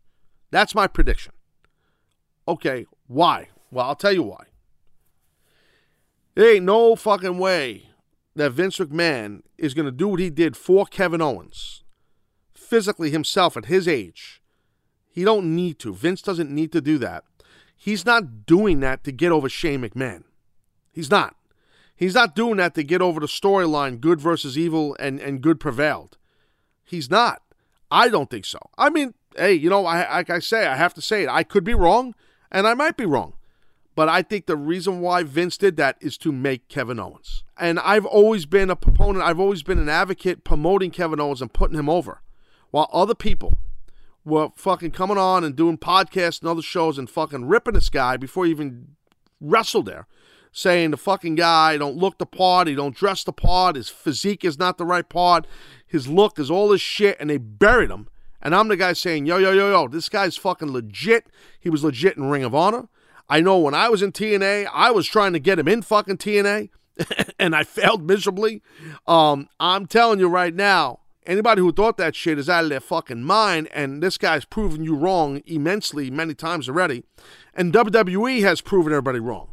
That's 0.51 0.75
my 0.75 0.87
prediction. 0.87 1.33
Okay, 2.47 2.87
why? 3.07 3.49
Well, 3.71 3.87
I'll 3.87 3.97
tell 3.97 4.13
you 4.13 4.23
why. 4.23 4.45
There 6.35 6.55
ain't 6.55 6.65
no 6.65 6.97
fucking 6.97 7.39
way 7.39 7.89
that 8.37 8.53
Vince 8.53 8.79
McMahon 8.79 9.43
is 9.57 9.75
going 9.75 9.87
to 9.87 9.93
do 9.93 10.09
what 10.09 10.21
he 10.21 10.31
did 10.31 10.57
for 10.57 10.87
Kevin 10.87 11.23
Owens, 11.23 11.85
physically 12.53 13.11
himself 13.11 13.57
at 13.57 13.67
his 13.67 13.87
age. 13.87 14.43
He 15.15 15.23
don't 15.23 15.55
need 15.55 15.79
to. 15.79 15.95
Vince 15.95 16.21
doesn't 16.23 16.51
need 16.51 16.73
to 16.73 16.81
do 16.81 16.99
that. 16.99 17.23
He's 17.77 18.05
not 18.05 18.47
doing 18.47 18.81
that 18.81 19.05
to 19.05 19.13
get 19.13 19.31
over 19.31 19.49
Shane 19.49 19.83
McMahon. 19.83 20.25
He's 20.91 21.09
not. 21.09 21.37
He's 21.95 22.15
not 22.15 22.35
doing 22.35 22.57
that 22.57 22.75
to 22.75 22.83
get 22.83 23.01
over 23.01 23.21
the 23.21 23.29
storyline 23.29 24.01
good 24.01 24.21
versus 24.21 24.59
evil 24.59 24.97
and, 24.99 25.21
and 25.21 25.41
good 25.41 25.61
prevailed. 25.61 26.19
He's 26.83 27.09
not. 27.09 27.43
I 27.93 28.09
don't 28.09 28.29
think 28.29 28.45
so. 28.45 28.59
I 28.77 28.91
mean, 28.91 29.15
hey, 29.37 29.53
you 29.53 29.71
know, 29.71 29.87
I, 29.87 30.17
like 30.17 30.31
I 30.31 30.41
say, 30.41 30.67
I 30.67 30.75
have 30.75 30.95
to 30.95 31.01
say 31.01 31.23
it. 31.23 31.29
I 31.29 31.45
could 31.45 31.63
be 31.63 31.75
wrong, 31.75 32.17
and 32.51 32.67
I 32.67 32.75
might 32.75 32.97
be 32.97 33.07
wrong. 33.07 33.35
But 33.95 34.09
I 34.09 34.23
think 34.23 34.47
the 34.47 34.57
reason 34.57 35.01
why 35.01 35.23
Vince 35.23 35.57
did 35.57 35.77
that 35.77 35.97
is 36.01 36.19
to 36.19 36.33
make 36.33 36.67
Kevin 36.67 36.99
Owens. 36.99 37.45
And 37.57 37.79
I've 37.79 38.05
always 38.05 38.47
been 38.47 38.69
a 38.69 38.75
proponent, 38.75 39.25
I've 39.25 39.39
always 39.39 39.63
been 39.63 39.79
an 39.79 39.89
advocate 39.89 40.43
promoting 40.43 40.91
Kevin 40.91 41.21
Owens 41.21 41.41
and 41.41 41.53
putting 41.53 41.79
him 41.79 41.89
over. 41.89 42.21
While 42.73 42.91
other 42.93 43.15
people 43.15 43.55
were 44.25 44.49
fucking 44.57 44.93
coming 44.93 45.19
on 45.19 45.45
and 45.45 45.55
doing 45.55 45.79
podcasts 45.79 46.41
and 46.41 46.49
other 46.49 46.63
shows 46.63 46.99
and 46.99 47.11
fucking 47.11 47.47
ripping 47.47 47.75
this 47.75 47.91
guy 47.91 48.17
before 48.17 48.45
he 48.45 48.51
even 48.51 48.97
wrestled 49.41 49.87
there. 49.87 50.07
Saying 50.53 50.93
the 50.93 50.97
fucking 50.97 51.35
guy 51.35 51.77
don't 51.77 51.97
look 51.97 52.19
the 52.19 52.27
part, 52.27 52.69
he 52.69 52.77
don't 52.77 52.95
dress 52.95 53.25
the 53.25 53.33
part, 53.33 53.75
his 53.75 53.89
physique 53.89 54.45
is 54.45 54.57
not 54.57 54.79
the 54.79 54.87
right 54.87 55.09
part, 55.09 55.49
his 55.85 56.07
look 56.07 56.39
is 56.39 56.49
all 56.49 56.69
this 56.69 56.81
shit, 56.81 57.17
and 57.19 57.29
they 57.29 57.39
buried 57.39 57.91
him. 57.91 58.09
And 58.41 58.55
I'm 58.55 58.69
the 58.69 58.77
guy 58.77 58.93
saying, 58.93 59.27
yo, 59.27 59.39
yo, 59.39 59.51
yo, 59.53 59.71
yo, 59.71 59.89
this 59.89 60.09
guy's 60.09 60.37
fucking 60.37 60.71
legit. 60.71 61.27
He 61.59 61.71
was 61.71 61.83
legit 61.83 62.17
in 62.17 62.31
Ring 62.31 62.45
of 62.45 62.55
Honor. 62.55 62.89
I 63.29 63.41
know 63.41 63.59
when 63.59 63.75
I 63.75 63.89
was 63.89 64.03
in 64.03 64.13
TNA, 64.13 64.69
I 64.73 64.91
was 64.91 65.09
trying 65.09 65.33
to 65.33 65.39
get 65.39 65.59
him 65.59 65.67
in 65.67 65.83
fucking 65.83 66.19
TNA, 66.19 66.69
and 67.39 67.57
I 67.57 67.65
failed 67.65 68.07
miserably. 68.07 68.63
Um, 69.07 69.49
I'm 69.59 69.87
telling 69.87 70.21
you 70.21 70.29
right 70.29 70.55
now, 70.55 71.01
anybody 71.27 71.61
who 71.61 71.73
thought 71.73 71.97
that 71.99 72.15
shit 72.15 72.39
is 72.39 72.49
out 72.49 72.65
of 72.65 72.71
their 72.71 72.81
fucking 72.81 73.23
mind, 73.23 73.69
and 73.73 74.03
this 74.03 74.19
guy's 74.19 74.45
proven 74.45 74.85
you 74.85 74.95
wrong 74.95 75.43
immensely 75.47 76.11
many 76.11 76.35
times 76.35 76.69
already. 76.69 77.05
And 77.55 77.73
WWE 77.73 78.43
has 78.43 78.61
proven 78.61 78.93
everybody 78.93 79.21
wrong. 79.21 79.51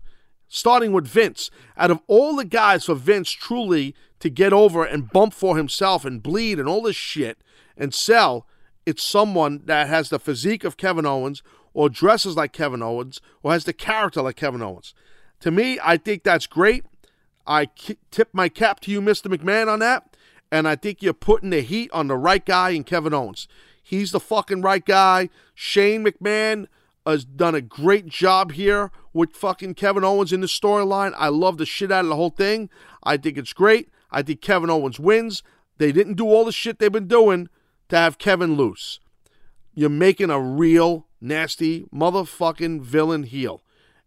Starting 0.48 0.92
with 0.92 1.08
Vince. 1.08 1.50
Out 1.78 1.92
of 1.92 2.02
all 2.08 2.36
the 2.36 2.46
guys 2.46 2.86
for 2.86 2.96
Vince 2.96 3.32
truly 3.32 3.96
to 4.20 4.30
get 4.30 4.54
over 4.54 4.84
and 4.84 5.10
bump 5.12 5.34
for 5.34 5.58
himself 5.58 6.04
and 6.04 6.22
bleed 6.22 6.60
and 6.60 6.68
all 6.68 6.82
this 6.82 6.96
shit 6.96 7.38
and 7.78 7.94
sell, 7.94 8.46
it's 8.86 9.08
someone 9.08 9.62
that 9.66 9.88
has 9.88 10.10
the 10.10 10.20
physique 10.20 10.64
of 10.64 10.78
Kevin 10.78 11.06
Owens 11.06 11.42
or 11.74 11.90
dresses 11.90 12.36
like 12.36 12.52
Kevin 12.52 12.84
Owens 12.84 13.22
or 13.44 13.54
has 13.54 13.66
the 13.66 13.74
character 13.74 14.22
like 14.22 14.36
Kevin 14.36 14.62
Owens. 14.62 14.94
To 15.40 15.52
me, 15.52 15.80
I 15.84 15.98
think 15.98 16.24
that's 16.24 16.48
great. 16.48 16.86
I 17.48 17.70
tip 18.12 18.30
my 18.34 18.50
cap 18.50 18.80
to 18.82 18.92
you, 18.92 19.02
Mr. 19.02 19.34
McMahon, 19.34 19.68
on 19.68 19.80
that. 19.80 20.11
And 20.52 20.68
I 20.68 20.76
think 20.76 21.02
you're 21.02 21.14
putting 21.14 21.50
the 21.50 21.62
heat 21.62 21.90
on 21.94 22.08
the 22.08 22.18
right 22.18 22.46
guy 22.46 22.72
in 22.72 22.84
Kevin 22.84 23.14
Owens. 23.14 23.48
He's 23.82 24.12
the 24.12 24.20
fucking 24.20 24.62
right 24.62 24.84
guy. 24.84 25.30
Shane 25.56 26.06
McMahon 26.06 26.68
has 27.06 27.26
done 27.26 27.56
a 27.56 27.62
great 27.62 28.08
job 28.08 28.52
here 28.52 28.92
with 29.14 29.36
fucking 29.36 29.76
Kevin 29.76 30.04
Owens 30.04 30.34
in 30.34 30.42
the 30.42 30.48
storyline. 30.48 31.14
I 31.18 31.30
love 31.30 31.58
the 31.58 31.66
shit 31.66 31.92
out 31.92 32.06
of 32.06 32.10
the 32.10 32.16
whole 32.16 32.30
thing. 32.30 32.70
I 33.04 33.18
think 33.18 33.38
it's 33.38 33.54
great. 33.54 33.90
I 34.12 34.22
think 34.22 34.42
Kevin 34.42 34.70
Owens 34.70 35.00
wins. 35.00 35.42
They 35.78 35.92
didn't 35.92 36.16
do 36.16 36.26
all 36.26 36.46
the 36.46 36.52
shit 36.52 36.80
they've 36.80 36.92
been 36.92 37.08
doing 37.08 37.50
to 37.90 37.98
have 37.98 38.18
Kevin 38.18 38.56
lose. 38.56 39.00
You're 39.74 39.90
making 39.90 40.30
a 40.30 40.40
real 40.40 41.08
nasty 41.20 41.86
motherfucking 41.94 42.82
villain 42.82 43.24
heel. 43.24 43.64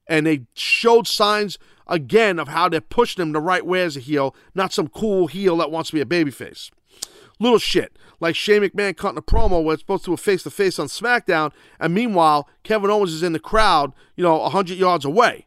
And 0.06 0.26
they 0.26 0.42
showed 0.54 1.06
signs 1.06 1.58
again 1.86 2.38
of 2.38 2.48
how 2.48 2.68
they're 2.68 2.80
pushing 2.80 3.22
him 3.22 3.32
the 3.32 3.40
right 3.40 3.64
way 3.64 3.82
as 3.82 3.96
a 3.96 4.00
heel, 4.00 4.34
not 4.54 4.72
some 4.72 4.88
cool 4.88 5.26
heel 5.26 5.56
that 5.58 5.70
wants 5.70 5.90
to 5.90 5.96
be 5.96 6.00
a 6.00 6.06
babyface. 6.06 6.70
Little 7.38 7.58
shit. 7.58 7.96
Like 8.20 8.36
Shane 8.36 8.62
McMahon 8.62 8.96
cutting 8.96 9.18
a 9.18 9.22
promo 9.22 9.62
where 9.62 9.74
it's 9.74 9.82
supposed 9.82 10.04
to 10.04 10.12
be 10.12 10.16
face 10.16 10.44
to 10.44 10.50
face 10.50 10.78
on 10.78 10.86
SmackDown, 10.86 11.52
and 11.80 11.92
meanwhile, 11.92 12.48
Kevin 12.62 12.90
Owens 12.90 13.12
is 13.12 13.22
in 13.22 13.32
the 13.32 13.40
crowd, 13.40 13.92
you 14.16 14.22
know, 14.22 14.38
100 14.38 14.78
yards 14.78 15.04
away. 15.04 15.46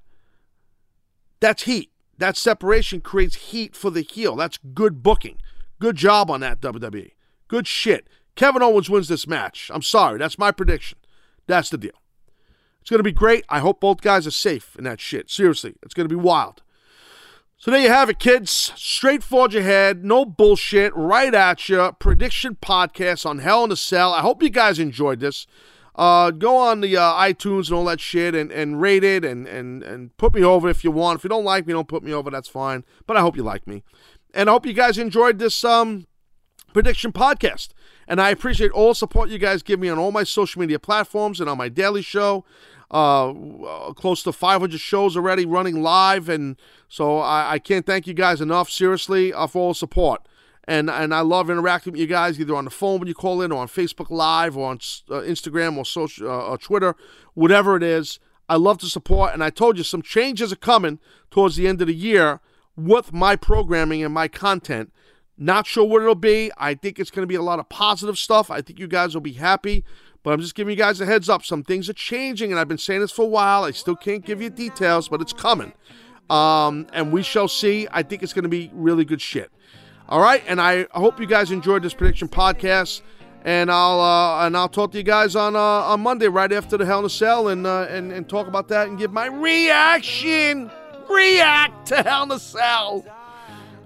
That's 1.40 1.64
heat. 1.64 1.92
That 2.18 2.36
separation 2.36 3.02
creates 3.02 3.36
heat 3.36 3.76
for 3.76 3.90
the 3.90 4.02
heel. 4.02 4.36
That's 4.36 4.60
good 4.74 5.02
booking. 5.02 5.38
Good 5.80 5.96
job 5.96 6.30
on 6.30 6.42
that, 6.42 6.60
WWE. 6.62 7.12
Good 7.48 7.68
shit. 7.68 8.08
Kevin 8.36 8.62
Owens 8.62 8.90
wins 8.90 9.08
this 9.08 9.28
match. 9.28 9.72
I'm 9.74 9.82
sorry. 9.82 10.20
That's 10.20 10.38
my 10.38 10.52
prediction. 10.52 10.98
That's 11.48 11.70
the 11.70 11.78
deal. 11.78 11.92
It's 12.88 12.90
going 12.90 13.00
to 13.00 13.04
be 13.04 13.12
great. 13.12 13.44
I 13.50 13.60
hope 13.60 13.82
both 13.82 14.00
guys 14.00 14.26
are 14.26 14.32
safe 14.32 14.74
in 14.78 14.86
that 14.86 15.02
shit. 15.02 15.30
Seriously, 15.30 15.76
it's 15.84 15.94
going 15.94 16.08
to 16.08 16.16
be 16.16 16.22
wild. 16.22 16.62
So 17.58 17.70
there 17.70 17.82
you 17.82 17.90
have 17.90 18.10
it, 18.10 18.18
kids. 18.18 18.50
Straight 18.78 19.24
forge 19.24 19.56
ahead, 19.56 20.06
no 20.06 20.24
bullshit, 20.24 20.96
right 20.96 21.34
at 21.34 21.68
you. 21.68 21.92
Prediction 22.00 22.56
podcast 22.56 23.26
on 23.26 23.40
Hell 23.40 23.66
in 23.66 23.74
a 23.74 23.76
Cell. 23.76 24.14
I 24.14 24.22
hope 24.22 24.42
you 24.42 24.50
guys 24.50 24.80
enjoyed 24.80 25.20
this. 25.20 25.48
Uh, 25.96 26.32
go 26.32 26.56
on 26.56 26.80
the 26.80 26.96
uh, 26.96 27.12
iTunes 27.16 27.68
and 27.68 27.74
all 27.74 27.84
that 27.84 28.00
shit 28.00 28.34
and, 28.34 28.54
and 28.54 28.80
rate 28.80 29.04
it 29.04 29.26
and, 29.26 29.50
and, 29.50 29.84
and 29.84 30.16
put 30.16 30.34
me 30.34 30.42
over 30.42 30.70
if 30.70 30.86
you 30.86 30.92
want. 30.92 31.20
If 31.20 31.26
you 31.26 31.30
don't 31.30 31.44
like 31.44 31.68
me, 31.68 31.74
don't 31.74 31.90
put 31.90 32.04
me 32.04 32.14
over. 32.14 32.32
That's 32.32 32.48
fine. 32.48 32.86
But 33.06 33.18
I 33.18 33.20
hope 33.20 33.36
you 33.36 33.44
like 33.44 33.68
me. 33.68 33.84
And 34.34 34.50
I 34.50 34.54
hope 34.54 34.66
you 34.66 34.72
guys 34.72 34.98
enjoyed 34.98 35.40
this 35.40 35.66
um, 35.66 36.08
prediction 36.72 37.12
podcast. 37.12 37.72
And 38.08 38.22
I 38.22 38.30
appreciate 38.30 38.72
all 38.72 38.94
support 38.94 39.30
you 39.30 39.38
guys 39.38 39.62
give 39.62 39.82
me 39.82 39.90
on 39.90 40.00
all 40.00 40.14
my 40.14 40.24
social 40.24 40.62
media 40.62 40.80
platforms 40.80 41.42
and 41.42 41.50
on 41.50 41.58
my 41.58 41.68
daily 41.68 42.02
show. 42.02 42.46
Uh, 42.90 43.34
close 43.94 44.24
to 44.24 44.32
500 44.32 44.80
shows 44.80 45.18
already 45.18 45.46
running 45.46 45.82
live, 45.82 46.30
and 46.30 46.56
so 46.88 47.18
I, 47.18 47.54
I 47.54 47.60
can't 47.60 47.86
thank 47.86 48.08
you 48.08 48.14
guys 48.14 48.40
enough. 48.40 48.70
Seriously, 48.70 49.34
uh, 49.34 49.46
for 49.48 49.60
all 49.60 49.68
the 49.72 49.76
support, 49.76 50.26
and 50.64 50.90
and 50.90 51.14
I 51.14 51.20
love 51.20 51.50
interacting 51.50 51.92
with 51.92 52.00
you 52.00 52.08
guys 52.08 52.40
either 52.40 52.56
on 52.56 52.64
the 52.64 52.72
phone 52.72 53.00
when 53.00 53.10
you 53.10 53.14
call 53.14 53.42
in, 53.42 53.52
or 53.52 53.62
on 53.62 53.68
Facebook 53.68 54.10
Live, 54.10 54.56
or 54.56 54.70
on 54.70 54.78
uh, 55.10 55.16
Instagram, 55.22 55.76
or 55.76 55.84
social, 55.84 56.30
uh, 56.30 56.48
or 56.48 56.58
Twitter, 56.58 56.96
whatever 57.34 57.76
it 57.76 57.84
is. 57.84 58.20
I 58.50 58.56
love 58.56 58.78
to 58.78 58.86
support, 58.86 59.34
and 59.34 59.44
I 59.44 59.50
told 59.50 59.78
you 59.78 59.84
some 59.84 60.02
changes 60.02 60.54
are 60.54 60.58
coming 60.58 61.00
towards 61.30 61.58
the 61.58 61.68
end 61.68 61.82
of 61.82 61.88
the 61.88 61.94
year 61.94 62.40
with 62.78 63.12
my 63.12 63.36
programming 63.36 64.04
and 64.04 64.14
my 64.14 64.30
content. 64.30 64.94
Not 65.38 65.68
sure 65.68 65.86
what 65.86 66.02
it'll 66.02 66.16
be. 66.16 66.52
I 66.58 66.74
think 66.74 67.00
it's 67.00 67.12
going 67.12 67.24
to 67.24 67.28
be 67.28 67.36
a 67.36 67.42
lot 67.42 67.60
of 67.60 67.70
positive 67.70 68.18
stuff. 68.18 68.50
I 68.50 68.62
think 68.62 68.80
you 68.80 68.88
guys 68.88 69.14
will 69.14 69.22
be 69.22 69.34
happy. 69.34 69.84
But 70.28 70.34
I'm 70.34 70.42
just 70.42 70.56
giving 70.56 70.72
you 70.72 70.78
guys 70.78 71.00
a 71.00 71.06
heads 71.06 71.30
up. 71.30 71.46
Some 71.46 71.64
things 71.64 71.88
are 71.88 71.94
changing, 71.94 72.52
and 72.52 72.60
I've 72.60 72.68
been 72.68 72.78
saying 72.78 73.00
this 73.00 73.14
for 73.14 73.22
a 73.22 73.30
while. 73.30 73.64
I 73.64 73.72
still 73.72 73.96
can't 73.96 74.26
give 74.26 74.42
you 74.42 74.50
details, 74.50 75.08
but 75.08 75.22
it's 75.22 75.32
coming. 75.32 75.72
Um, 76.30 76.86
and 76.92 77.14
we 77.14 77.24
shall 77.24 77.48
see. 77.48 77.88
I 77.92 78.04
think 78.04 78.24
it's 78.24 78.34
going 78.34 78.44
to 78.44 78.50
be 78.50 78.70
really 78.74 79.06
good 79.06 79.22
shit. 79.22 79.50
All 80.10 80.20
right, 80.20 80.44
and 80.46 80.60
I 80.60 80.86
hope 80.92 81.22
you 81.22 81.28
guys 81.28 81.50
enjoyed 81.50 81.82
this 81.82 81.94
prediction 81.94 82.28
podcast. 82.28 83.04
And 83.46 83.72
I'll 83.72 84.02
uh, 84.02 84.46
and 84.46 84.58
I'll 84.58 84.68
talk 84.68 84.92
to 84.92 84.98
you 84.98 85.04
guys 85.06 85.38
on 85.38 85.56
uh, 85.56 85.60
on 85.60 86.02
Monday 86.02 86.28
right 86.28 86.52
after 86.52 86.76
the 86.76 86.86
Hell 86.86 87.00
in 87.00 87.06
a 87.06 87.10
Cell 87.10 87.48
and, 87.48 87.66
uh, 87.66 87.88
and 87.90 88.12
and 88.12 88.28
talk 88.28 88.48
about 88.48 88.68
that 88.68 88.90
and 88.90 89.00
give 89.00 89.14
my 89.14 89.28
reaction. 89.28 90.70
React 91.10 91.88
to 91.88 92.04
Hell 92.04 92.24
in 92.24 92.32
a 92.32 92.40
Cell. 92.40 93.06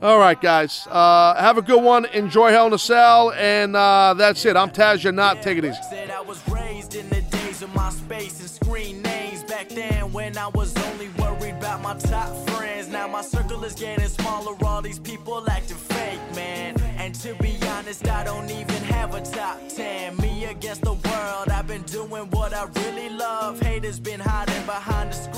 All 0.02 0.18
right, 0.18 0.40
guys. 0.40 0.88
Uh, 0.90 1.36
have 1.40 1.60
a 1.60 1.62
good 1.62 1.84
one. 1.84 2.06
Enjoy 2.06 2.50
Hell 2.50 2.66
in 2.66 2.74
a 2.74 2.80
Cell. 2.80 3.32
And 3.34 3.76
uh, 3.76 4.16
that's 4.16 4.44
it. 4.46 4.58
I'm 4.58 4.72
Taz. 4.72 5.04
You're 5.04 5.14
not. 5.14 5.44
Take 5.44 5.60
it 5.60 5.66
easy. 5.66 5.78
I 6.12 6.22
was 6.22 6.42
raised 6.50 6.96
in 6.96 7.08
the 7.10 7.22
days 7.22 7.62
of 7.62 7.74
my 7.76 7.92
space 7.92 8.40
and 8.40 8.50
screen 8.50 9.04
names 9.04 9.44
back 9.44 9.70
then 9.70 10.12
when 10.12 10.38
I 10.40 10.48
was 10.48 10.76
only 10.90 11.10
worried 11.20 11.56
about 11.56 11.84
my 11.84 11.96
top 12.00 12.36
friends. 12.50 12.88
Now 12.88 13.08
my 13.08 13.22
circle 13.22 13.64
is 13.64 13.76
getting 13.76 14.08
smaller. 14.08 14.56
All 14.66 14.82
these 14.82 14.98
people 14.98 15.48
acting 15.48 15.78
fake, 15.78 16.20
man. 16.36 16.80
And 16.98 17.14
to 17.16 17.36
be 17.36 17.58
honest, 17.68 18.08
I 18.08 18.24
don't 18.24 18.50
even 18.50 18.84
have 18.86 19.14
a 19.14 19.22
top 19.22 19.60
10. 19.70 20.18
Me 20.18 20.46
against 20.46 20.82
the 20.82 20.94
world. 20.94 21.50
I've 21.50 21.68
been 21.68 21.84
doing 21.84 22.28
what 22.32 22.54
I 22.54 22.66
really 22.76 23.10
love. 23.10 23.60
Haters 23.60 24.00
been 24.00 24.20
hiding 24.20 24.66
behind 24.66 25.12
the 25.12 25.16
screen, 25.16 25.31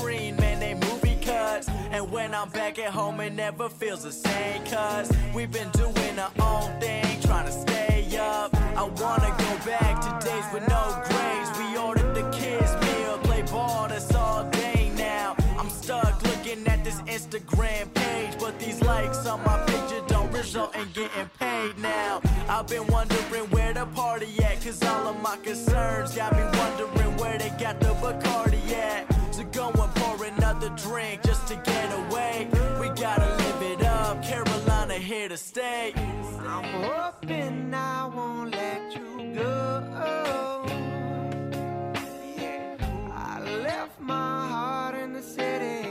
cuts. 1.64 1.78
And 1.90 2.10
when 2.10 2.34
I'm 2.34 2.48
back 2.50 2.78
at 2.78 2.90
home, 2.90 3.20
it 3.20 3.32
never 3.32 3.68
feels 3.68 4.02
the 4.04 4.12
same. 4.12 4.64
Cause 4.64 5.10
we've 5.34 5.50
been 5.50 5.70
doing 5.70 6.18
our 6.18 6.32
own 6.40 6.80
thing, 6.80 7.20
trying 7.22 7.46
to 7.46 7.52
stay 7.52 8.16
up. 8.18 8.54
I 8.54 8.82
wanna 8.82 9.34
go 9.38 9.58
back 9.66 10.00
to 10.02 10.26
days 10.26 10.44
with 10.52 10.68
no 10.68 11.02
grades. 11.08 11.58
We 11.58 11.76
ordered 11.76 12.14
the 12.14 12.28
kids' 12.30 12.72
meal, 12.82 13.18
play 13.18 13.42
ball, 13.42 13.88
that's 13.88 14.14
all 14.14 14.44
day 14.50 14.90
now. 14.96 15.36
I'm 15.58 15.70
stuck 15.70 16.22
looking 16.22 16.66
at 16.66 16.84
this 16.84 17.00
Instagram 17.02 17.92
page, 17.94 18.38
but 18.38 18.58
these 18.58 18.80
likes 18.82 19.26
on 19.26 19.42
my 19.44 19.58
picture 19.66 20.02
don't 20.08 20.32
result 20.32 20.74
in 20.76 20.88
getting 20.92 21.30
paid 21.38 21.78
now. 21.78 22.20
I've 22.48 22.66
been 22.66 22.86
wondering 22.88 23.50
where 23.50 23.72
the 23.72 23.86
party 23.86 24.42
at, 24.42 24.62
cause 24.62 24.82
all 24.82 25.08
of 25.08 25.22
my 25.22 25.36
concerns 25.38 26.14
got 26.14 26.32
me 26.32 26.42
wondering 26.58 27.16
where 27.16 27.38
they 27.38 27.50
got 27.50 27.80
the 27.80 27.94
Bacardi 28.02 28.72
at 28.72 29.13
going 29.72 29.90
for 29.90 30.24
another 30.24 30.68
drink 30.70 31.22
just 31.22 31.46
to 31.48 31.56
get 31.56 31.92
away. 31.92 32.48
We 32.80 32.88
gotta 32.90 33.28
live 33.36 33.62
it 33.62 33.82
up, 33.84 34.22
Carolina 34.22 34.94
here 34.94 35.28
to 35.28 35.36
stay. 35.36 35.92
I'm 36.40 36.64
hoping 36.82 37.72
I 37.72 38.06
won't 38.06 38.52
let 38.52 38.94
you 38.94 39.34
go. 39.34 40.64
I 43.12 43.40
left 43.62 44.00
my 44.00 44.48
heart 44.48 44.94
in 44.96 45.12
the 45.12 45.22
city. 45.22 45.83